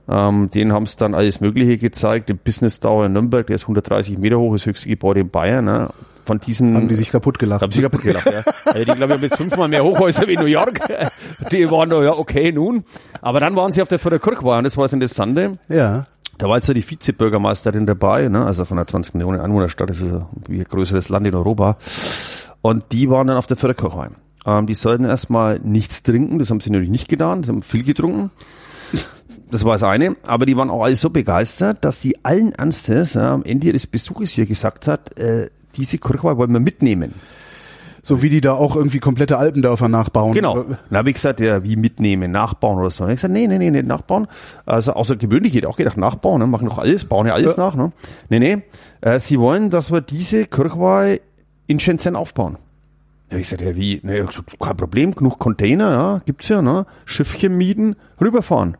[0.07, 2.29] Ähm, denen haben es dann alles Mögliche gezeigt.
[2.29, 5.65] Der Business Tower in Nürnberg, der ist 130 Meter hoch, das höchste Gebäude in Bayern.
[5.65, 5.89] Ne?
[6.25, 7.61] Von diesen Haben die sich kaputt gelacht.
[7.61, 8.43] haben sie kaputt gelacht, ja.
[8.65, 10.79] Also die, glaube ich, haben jetzt fünfmal mehr Hochhäuser wie New York.
[11.51, 12.83] Die waren da, ja, okay, nun.
[13.21, 15.57] Aber dann waren sie auf der Förder Kirchweih und das war das Interessante.
[15.69, 16.05] ja.
[16.37, 18.45] Da war jetzt ja die Vizebürgermeisterin dabei, ne?
[18.45, 21.77] also von einer 20 Millionen Einwohnerstadt, das ist ja wie ein größeres Land in Europa.
[22.65, 24.09] Und die waren dann auf der Förderkirchweih.
[24.43, 27.83] Ähm, die sollten erstmal nichts trinken, das haben sie natürlich nicht getan, die haben viel
[27.83, 28.31] getrunken.
[29.51, 33.13] Das war das eine, aber die waren auch alle so begeistert, dass die allen Ernstes
[33.13, 37.13] ja, am Ende ihres Besuches hier gesagt hat, äh, diese Kirchweih wollen wir mitnehmen.
[38.01, 40.33] So wie die da auch irgendwie komplette Alpendörfer nachbauen.
[40.33, 40.63] Genau.
[40.63, 43.03] Dann habe ich gesagt, ja, wie mitnehmen, nachbauen oder so.
[43.03, 44.25] Habe ich gesagt, nee, nee, nee, nicht nachbauen.
[44.65, 46.47] Also außergewöhnlich, ich hätte auch gedacht, nachbauen, ne?
[46.47, 47.75] machen doch alles, bauen ja alles nach.
[47.75, 47.91] Ne?
[48.29, 48.63] Nee, nee,
[49.01, 51.19] äh, sie wollen, dass wir diese Kirchweih
[51.67, 52.57] in Shenzhen aufbauen.
[53.31, 53.99] Ja, ich sagte, ja, wie?
[54.03, 56.85] Nee, ich gesagt, kein Problem, genug Container, ja, gibt's ja, ne?
[57.05, 58.77] Schiffchen mieten, rüberfahren.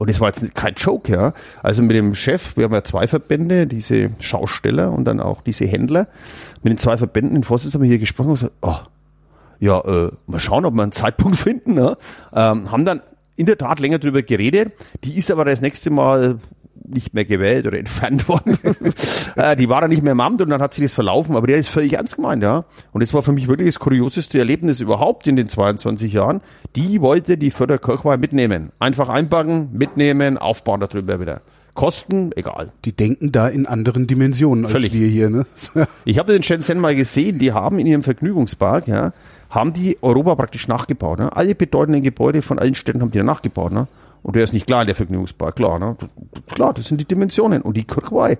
[0.00, 1.34] Und das war jetzt kein Joke, ja.
[1.62, 5.66] Also mit dem Chef, wir haben ja zwei Verbände, diese Schausteller und dann auch diese
[5.66, 6.08] Händler.
[6.62, 8.78] Mit den zwei Verbänden, den Vorsitzenden haben wir hier gesprochen und gesagt, oh,
[9.58, 11.74] ja, äh, mal schauen, ob wir einen Zeitpunkt finden.
[11.74, 11.98] Ne?
[12.32, 13.02] Ähm, haben dann
[13.36, 14.72] in der Tat länger drüber geredet.
[15.04, 16.38] Die ist aber das nächste Mal
[16.90, 18.58] nicht mehr gewählt oder entfernt worden.
[19.36, 21.36] äh, die war dann nicht mehr im Amt und dann hat sie das verlaufen.
[21.36, 22.64] Aber der ist völlig ernst gemeint, ja.
[22.92, 26.40] Und das war für mich wirklich das kurioseste Erlebnis überhaupt in den 22 Jahren.
[26.76, 28.70] Die wollte die Förderkirchweih mitnehmen.
[28.78, 31.42] Einfach einpacken, mitnehmen, aufbauen darüber wieder.
[31.74, 32.72] Kosten, egal.
[32.84, 34.92] Die denken da in anderen Dimensionen als Völlig.
[34.92, 35.46] wir hier, ne?
[36.04, 39.12] Ich habe den Shenzhen mal gesehen, die haben in ihrem Vergnügungspark, ja,
[39.50, 41.18] haben die Europa praktisch nachgebaut.
[41.18, 41.34] Ne?
[41.34, 43.72] Alle bedeutenden Gebäude von allen Städten haben die nachgebaut.
[43.72, 43.86] Ne?
[44.22, 45.78] Und der ist nicht klar, der Vergnügungspark, klar.
[45.78, 45.96] Ne?
[46.52, 47.62] Klar, das sind die Dimensionen.
[47.62, 48.36] Und die Kirchweih,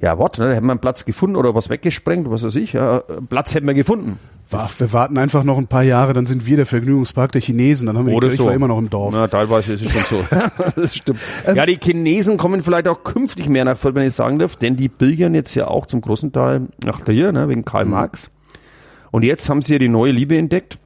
[0.00, 0.48] ja, warte, ne?
[0.48, 2.72] da hätten wir einen Platz gefunden oder was weggesprengt, was weiß ich.
[2.74, 4.18] Ja, Platz hätten wir gefunden.
[4.50, 7.86] Wa- Wir warten einfach noch ein paar Jahre, dann sind wir der Vergnügungspark der Chinesen,
[7.86, 9.14] dann haben wir die Kirchweih immer noch im Dorf.
[9.16, 10.36] Ja, teilweise ist es schon so.
[10.80, 11.18] das stimmt.
[11.52, 14.76] ja, die Chinesen kommen vielleicht auch künftig mehr nach Fürth, wenn ich sagen darf, denn
[14.76, 18.30] die pilgern jetzt ja auch zum großen Teil nach Trier, ne, wegen Karl Marx.
[19.10, 20.76] Und jetzt haben sie ja die neue Liebe entdeckt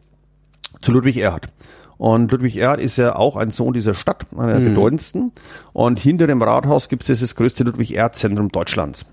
[0.81, 1.49] zu Ludwig Erhard.
[1.99, 5.33] Und Ludwig Erhard ist ja auch ein Sohn dieser Stadt, einer der bedeutendsten.
[5.73, 9.07] Und hinter dem Rathaus gibt es das größte Ludwig Erhard Zentrum Deutschlands.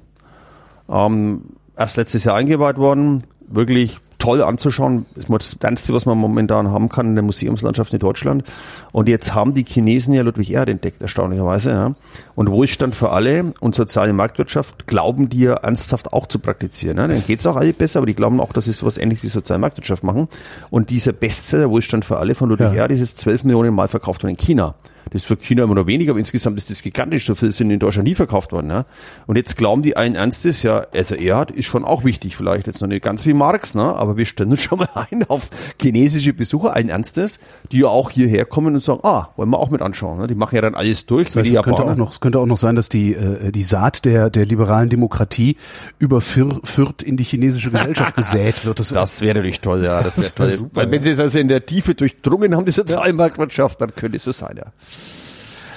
[0.88, 5.05] Ähm, erst letztes Jahr eingeweiht worden, wirklich toll anzuschauen.
[5.13, 8.43] Das ist das Modernste, was man momentan haben kann in der Museumslandschaft in Deutschland.
[8.91, 11.69] Und jetzt haben die Chinesen ja Ludwig Erhard entdeckt, erstaunlicherweise.
[11.69, 11.95] Ja.
[12.34, 16.97] Und Wohlstand für alle und soziale Marktwirtschaft glauben die ja ernsthaft auch zu praktizieren.
[16.97, 17.07] Ne?
[17.07, 19.59] Dann geht's auch alle besser, aber die glauben auch, dass sie sowas ähnlich wie soziale
[19.59, 20.28] Marktwirtschaft machen.
[20.69, 22.73] Und dieser Bestseller Wohlstand für alle von Ludwig Ja.
[22.73, 24.76] Erhard ist jetzt 12 Millionen Mal verkauft worden in China.
[25.12, 27.26] Das ist für China immer noch weniger, aber insgesamt ist das gigantisch.
[27.26, 28.70] So viel sind in Deutschland nie verkauft worden.
[28.70, 28.86] Ja?
[29.28, 32.82] Und jetzt glauben die allen Ernstes, ja, also Erhard ist schon auch wichtig, vielleicht jetzt
[32.82, 33.84] noch nicht ganz wie Marx, ne?
[33.84, 35.49] aber wir stellen uns schon mal ein auf
[35.82, 37.39] chinesische Besucher, allen Ernstes,
[37.72, 40.20] die ja auch hierher kommen und sagen, ah, wollen wir auch mit anschauen.
[40.20, 40.28] Ne?
[40.28, 42.45] Die machen ja dann alles durch, Das heißt, es könnte auch noch, es könnte auch
[42.45, 45.58] noch sein, dass die, äh, die Saat der, der liberalen Demokratie
[45.99, 48.80] über Für, Fürth in die chinesische Gesellschaft gesät wird.
[48.80, 50.01] Das, Das wäre natürlich toll, ja.
[50.01, 50.51] Das wäre wär toll.
[50.51, 54.18] super, Weil wenn sie es also in der Tiefe durchdrungen haben, die Sozialmarktwirtschaft, dann könnte
[54.18, 54.72] es so sein, ja.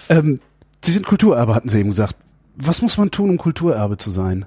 [0.09, 0.41] Ähm,
[0.85, 2.17] Sie sind Kulturerbe, hatten Sie eben gesagt.
[2.57, 4.47] Was muss man tun, um Kulturerbe zu sein?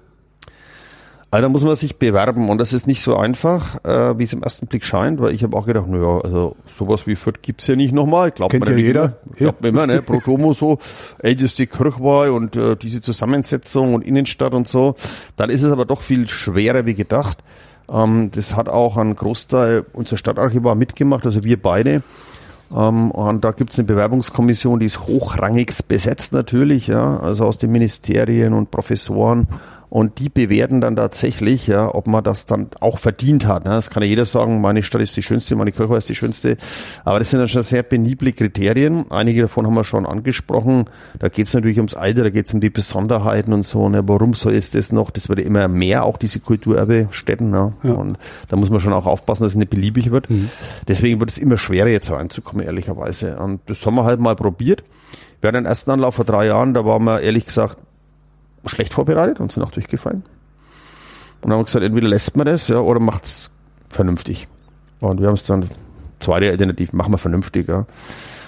[1.34, 4.34] Also da muss man sich bewerben und das ist nicht so einfach, äh, wie es
[4.34, 7.68] im ersten Blick scheint, weil ich habe auch gedacht, naja, also sowas wie Fürth gibt's
[7.68, 8.32] ja nicht nochmal.
[8.32, 9.04] Glaubt Kennt man ja nicht jeder.
[9.04, 9.36] Immer.
[9.38, 10.02] Glaubt man immer, ne?
[10.02, 10.78] Protomo so,
[11.20, 14.96] älteste Kirchweih und äh, diese Zusammensetzung und Innenstadt und so.
[15.38, 17.38] Dann ist es aber doch viel schwerer wie gedacht.
[17.90, 22.04] Ähm, das hat auch ein Großteil unser Stadtarchivar mitgemacht, also wir beide.
[22.76, 27.72] Ähm, und da gibt's eine Bewerbungskommission, die ist hochrangigst besetzt natürlich, ja, also aus den
[27.72, 29.48] Ministerien und Professoren.
[29.92, 33.66] Und die bewerten dann tatsächlich, ja, ob man das dann auch verdient hat.
[33.66, 33.72] Ne?
[33.72, 36.56] Das kann ja jeder sagen, meine Stadt ist die schönste, meine Kirche ist die schönste.
[37.04, 39.04] Aber das sind dann schon sehr benible Kriterien.
[39.10, 40.86] Einige davon haben wir schon angesprochen.
[41.20, 43.90] Da geht's natürlich ums Alter, da geht's um die Besonderheiten und so.
[43.90, 44.02] Ne?
[44.08, 45.10] Warum so ist das noch?
[45.10, 47.52] Das wird ja immer mehr, auch diese Kulturerbestätten.
[47.52, 47.74] Ne?
[47.84, 47.92] Ja.
[47.92, 48.18] Und
[48.48, 50.30] da muss man schon auch aufpassen, dass es nicht beliebig wird.
[50.88, 53.38] Deswegen wird es immer schwerer, jetzt reinzukommen, ehrlicherweise.
[53.40, 54.86] Und das haben wir halt mal probiert.
[55.42, 57.76] Wir hatten den ersten Anlauf vor drei Jahren, da waren wir ehrlich gesagt
[58.66, 60.24] schlecht vorbereitet und sind auch durchgefallen.
[61.42, 63.50] Und dann haben wir gesagt, entweder lässt man das ja, oder macht es
[63.90, 64.48] vernünftig.
[65.00, 65.68] Und wir haben es dann,
[66.20, 67.68] zweite Alternative, machen wir vernünftig.
[67.68, 67.86] Ja.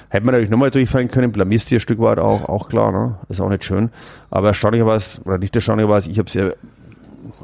[0.09, 3.17] Hätten wir natürlich nochmal durchfallen können, blamierst dir ein Stück weit auch, auch klar, ne?
[3.29, 3.89] ist auch nicht schön.
[4.29, 6.51] Aber erstaunlicherweise, oder nicht erstaunlicherweise, ich habe es ja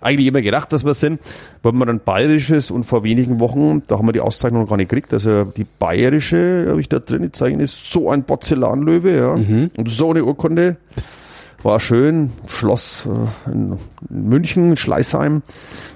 [0.02, 1.20] eigentlich immer gedacht, dass wir es sind,
[1.64, 4.78] weil man dann bayerisches und vor wenigen Wochen, da haben wir die Auszeichnung noch gar
[4.78, 9.18] nicht gekriegt, also die bayerische, habe ich da drin, die Zeichen ist so ein Porzellanlöwe,
[9.18, 9.32] ja,
[9.78, 10.78] und so eine Urkunde,
[11.64, 13.78] war schön, Schloss äh, in
[14.10, 15.42] München, Schleißheim,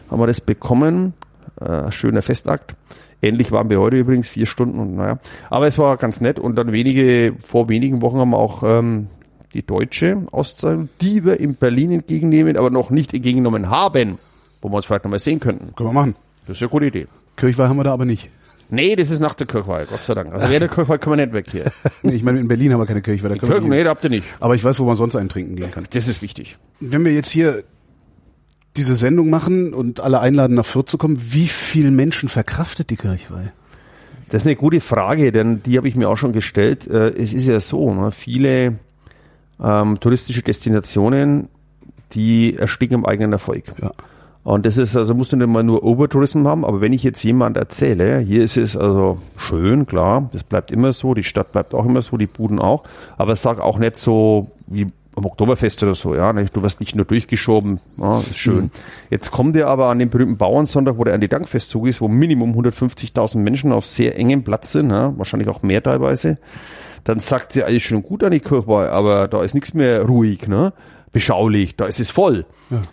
[0.10, 1.14] haben wir das bekommen,
[1.60, 2.76] äh, schöner Festakt.
[3.22, 5.20] Ähnlich waren wir heute übrigens, vier Stunden und naja.
[5.50, 9.08] Aber es war ganz nett und dann wenige, vor wenigen Wochen haben wir auch ähm,
[9.54, 14.18] die deutsche Auszeichnung, die wir in Berlin entgegennehmen, aber noch nicht entgegengenommen haben,
[14.62, 15.74] wo wir uns vielleicht nochmal sehen könnten.
[15.76, 16.16] Können wir machen.
[16.48, 17.08] Das ist eine gute Idee.
[17.38, 18.30] Kirchweih haben wir da aber nicht.
[18.74, 20.34] Nee, das ist nach der Kirchweih, Gott sei Dank.
[20.34, 21.72] Also während der Kirchweih können wir nicht weg hier.
[22.04, 23.30] Nee, ich meine, in Berlin haben wir keine Kirchweih.
[23.30, 23.68] Da nicht.
[23.70, 24.26] nee, da habt ihr nicht.
[24.40, 25.86] Aber ich weiß, wo man sonst einen trinken gehen kann.
[25.92, 26.58] Das ist wichtig.
[26.80, 27.64] Wenn wir jetzt hier
[28.76, 32.96] diese Sendung machen und alle einladen, nach Fürth zu kommen, wie viel Menschen verkraftet die
[32.96, 33.54] Kirchweih?
[34.30, 36.88] Das ist eine gute Frage, denn die habe ich mir auch schon gestellt.
[36.88, 38.80] Äh, Es ist ja so, ne, viele
[39.62, 41.48] ähm, touristische Destinationen,
[42.14, 43.66] die ersticken im eigenen Erfolg.
[43.80, 43.92] Ja.
[44.44, 47.24] Und das ist, also musst du nicht mal nur Overtourismus haben, aber wenn ich jetzt
[47.24, 51.74] jemand erzähle, hier ist es also schön, klar, das bleibt immer so, die Stadt bleibt
[51.74, 52.84] auch immer so, die Buden auch,
[53.18, 57.06] aber sag auch nicht so wie am Oktoberfest oder so, ja, du wirst nicht nur
[57.06, 58.72] durchgeschoben, ja, ist schön.
[59.10, 62.08] Jetzt kommt ihr aber an den berühmten Bauernsonntag, wo der an die Dankfestzug ist, wo
[62.08, 66.38] Minimum 150.000 Menschen auf sehr engem Platz sind, ja, wahrscheinlich auch mehr teilweise,
[67.04, 70.48] dann sagt ihr alles schön gut an die Kirchweih, aber da ist nichts mehr ruhig,
[70.48, 70.74] ne?
[71.14, 72.46] Beschaulich, da ist es voll.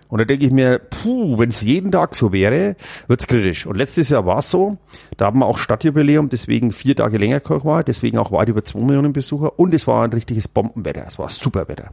[0.08, 2.76] Und da denke ich mir, puh, wenn es jeden Tag so wäre,
[3.08, 3.66] wird's kritisch.
[3.66, 4.76] Und letztes Jahr war es so,
[5.16, 8.80] da haben wir auch Stadtjubiläum, deswegen vier Tage länger Kirchweih, deswegen auch weit über zwei
[8.80, 11.90] Millionen Besucher und es war ein richtiges Bombenwetter, es war super Wetter.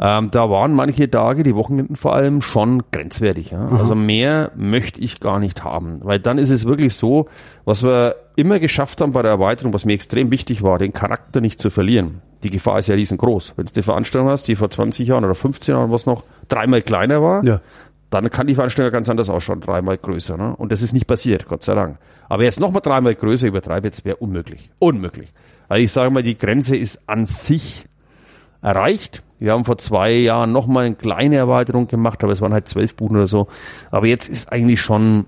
[0.00, 3.50] Ähm, da waren manche Tage, die Wochenenden vor allem, schon grenzwertig.
[3.50, 3.68] Ja?
[3.70, 5.98] Also mehr möchte ich gar nicht haben.
[6.04, 7.26] Weil dann ist es wirklich so,
[7.64, 11.40] was wir immer geschafft haben bei der Erweiterung, was mir extrem wichtig war, den Charakter
[11.40, 12.22] nicht zu verlieren.
[12.42, 13.54] Die Gefahr ist ja riesengroß.
[13.56, 16.82] Wenn du eine Veranstaltung hast, die vor 20 Jahren oder 15 Jahren was noch dreimal
[16.82, 17.60] kleiner war, Ja.
[18.10, 20.36] dann kann die Veranstaltung ganz anders ausschauen, dreimal größer.
[20.36, 20.54] Ne?
[20.56, 21.98] Und das ist nicht passiert, Gott sei Dank.
[22.28, 24.70] Aber jetzt nochmal dreimal größer übertreibe jetzt wäre unmöglich.
[24.78, 25.28] Unmöglich.
[25.68, 27.84] Also ich sage mal, die Grenze ist an sich
[28.62, 29.22] erreicht.
[29.38, 32.94] Wir haben vor zwei Jahren nochmal eine kleine Erweiterung gemacht, aber es waren halt zwölf
[32.96, 33.48] Buden oder so.
[33.90, 35.26] Aber jetzt ist eigentlich schon,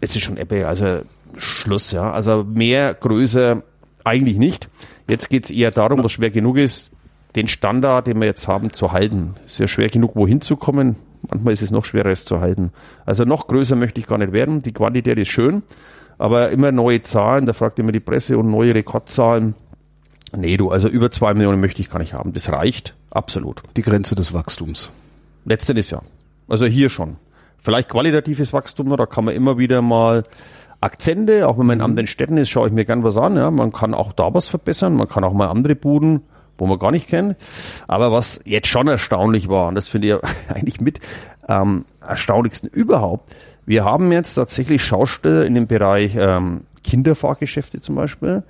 [0.00, 1.00] jetzt ist schon Ebbe, also
[1.36, 2.10] Schluss, ja.
[2.12, 3.62] Also mehr, größer
[4.04, 4.68] eigentlich nicht.
[5.10, 6.90] Jetzt geht's eher darum, was schwer genug ist,
[7.34, 9.34] den Standard, den wir jetzt haben, zu halten.
[9.44, 10.94] Ist ja schwer genug, wohin zu kommen.
[11.28, 12.70] Manchmal ist es noch schwerer, es zu halten.
[13.06, 14.62] Also noch größer möchte ich gar nicht werden.
[14.62, 15.64] Die Quantität ist schön,
[16.16, 19.56] aber immer neue Zahlen, da fragt immer die Presse und neue Rekordzahlen.
[20.32, 22.32] Nee, du, also über zwei Millionen möchte ich gar nicht haben.
[22.32, 23.64] Das reicht, absolut.
[23.76, 24.92] Die Grenze des Wachstums.
[25.44, 26.02] Letztendlich ja.
[26.46, 27.16] Also hier schon.
[27.58, 30.22] Vielleicht qualitatives Wachstum, da kann man immer wieder mal
[30.80, 33.36] Akzente, auch wenn man in anderen Städten ist, schaue ich mir gern was an.
[33.36, 33.50] Ja.
[33.50, 36.22] Man kann auch da was verbessern, man kann auch mal andere Buden,
[36.58, 37.36] wo man gar nicht kennt.
[37.86, 40.14] Aber was jetzt schon erstaunlich war, und das finde ich
[40.54, 41.00] eigentlich mit
[41.48, 43.34] ähm, erstaunlichsten überhaupt,
[43.66, 48.42] wir haben jetzt tatsächlich Schausteller in dem Bereich ähm, Kinderfahrgeschäfte zum Beispiel,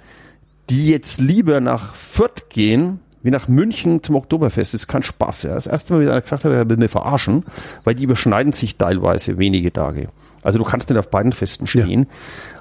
[0.70, 4.72] die jetzt lieber nach Fürth gehen, wie nach München zum Oktoberfest.
[4.72, 5.42] Das ist kein Spaß.
[5.42, 5.54] Ja.
[5.54, 7.44] Das erste Mal, wie einer gesagt hat, er will mir verarschen,
[7.84, 10.08] weil die überschneiden sich teilweise wenige Tage.
[10.42, 12.06] Also du kannst nicht auf beiden Festen stehen.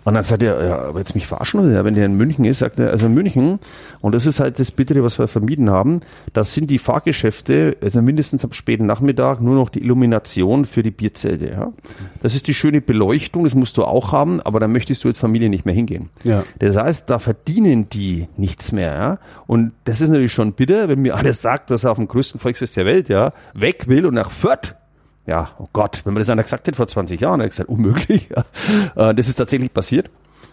[0.06, 2.46] Und dann sagt er, ja, aber jetzt mich verarschen will, ja, wenn der in München
[2.46, 3.60] ist, sagt er, also in München,
[4.02, 6.02] und das ist halt das Bittere, was wir vermieden haben,
[6.34, 10.92] das sind die Fahrgeschäfte, also mindestens am späten Nachmittag, nur noch die Illumination für die
[10.92, 11.52] Bierzelte.
[11.52, 11.74] Ja.
[12.22, 15.20] Das ist die schöne Beleuchtung, das musst du auch haben, aber da möchtest du als
[15.20, 16.10] Familie nicht mehr hingehen.
[16.24, 16.44] Ja.
[16.60, 18.94] Das heißt, da verdienen die nichts mehr.
[18.94, 19.18] Ja?
[19.48, 22.40] Und das ist natürlich schon bitter, wenn mir alles sagt, dass er auf dem größten
[22.40, 24.76] Volksfest der Welt ja weg will und nach Fürth.
[25.30, 27.70] Ja, oh Gott, wenn man das einer gesagt hätte vor 20 Jahren, hätte ich gesagt,
[27.70, 28.30] unmöglich.
[28.96, 29.10] Ja.
[29.10, 30.10] Äh, das ist tatsächlich passiert.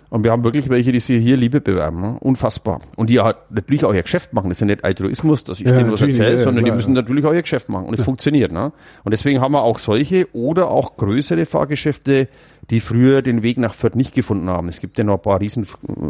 [0.08, 2.00] Und wir haben wirklich welche, die sich hier Liebe bewerben.
[2.00, 2.16] Ne?
[2.20, 2.80] Unfassbar.
[2.94, 4.48] Und die halt natürlich auch ihr Geschäft machen.
[4.48, 6.76] Das ist ja nicht Altruismus, dass ich ja, denen was erzähle, ja, sondern klar, die
[6.76, 7.02] müssen ja.
[7.02, 7.86] natürlich auch ihr Geschäft machen.
[7.86, 8.52] Und es funktioniert.
[8.52, 8.72] Ne?
[9.04, 12.28] Und deswegen haben wir auch solche oder auch größere Fahrgeschäfte,
[12.70, 14.68] die früher den Weg nach Fürth nicht gefunden haben.
[14.68, 15.66] Es gibt ja noch ein paar riesen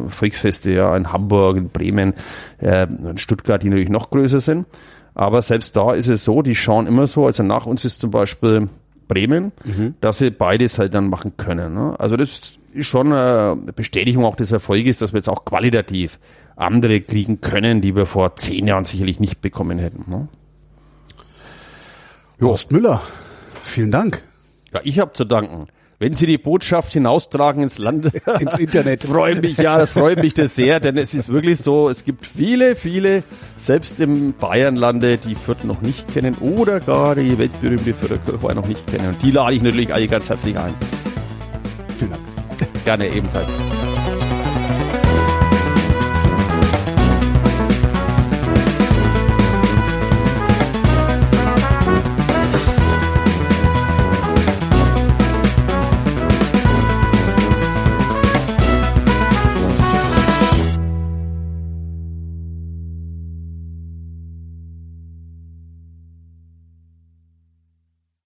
[0.08, 2.14] Volksfeste, ja, in Hamburg, in Bremen,
[2.60, 4.66] äh, in Stuttgart, die natürlich noch größer sind.
[5.16, 8.10] Aber selbst da ist es so, die schauen immer so, also nach uns ist zum
[8.10, 8.68] Beispiel
[9.08, 9.94] Bremen, mhm.
[10.02, 11.72] dass sie beides halt dann machen können.
[11.72, 11.98] Ne?
[11.98, 16.18] Also das ist schon eine Bestätigung auch des Erfolges, dass wir jetzt auch qualitativ
[16.54, 20.10] andere kriegen können, die wir vor zehn Jahren sicherlich nicht bekommen hätten.
[20.10, 20.28] Ne?
[22.42, 23.00] Horst Müller,
[23.62, 24.22] vielen Dank.
[24.74, 25.64] Ja, ich habe zu danken.
[25.99, 30.34] Wenn Sie die Botschaft hinaustragen ins Land, ins Internet, freue mich, ja, das freut mich
[30.34, 33.22] das sehr, denn es ist wirklich so, es gibt viele, viele,
[33.57, 38.86] selbst im Bayernlande, die Fürth noch nicht kennen oder gar die weltberühmte Fürther noch nicht
[38.88, 39.09] kennen.
[39.09, 40.74] Und die lade ich natürlich alle ganz herzlich ein.
[41.99, 42.22] Vielen Dank.
[42.84, 43.59] Gerne ebenfalls.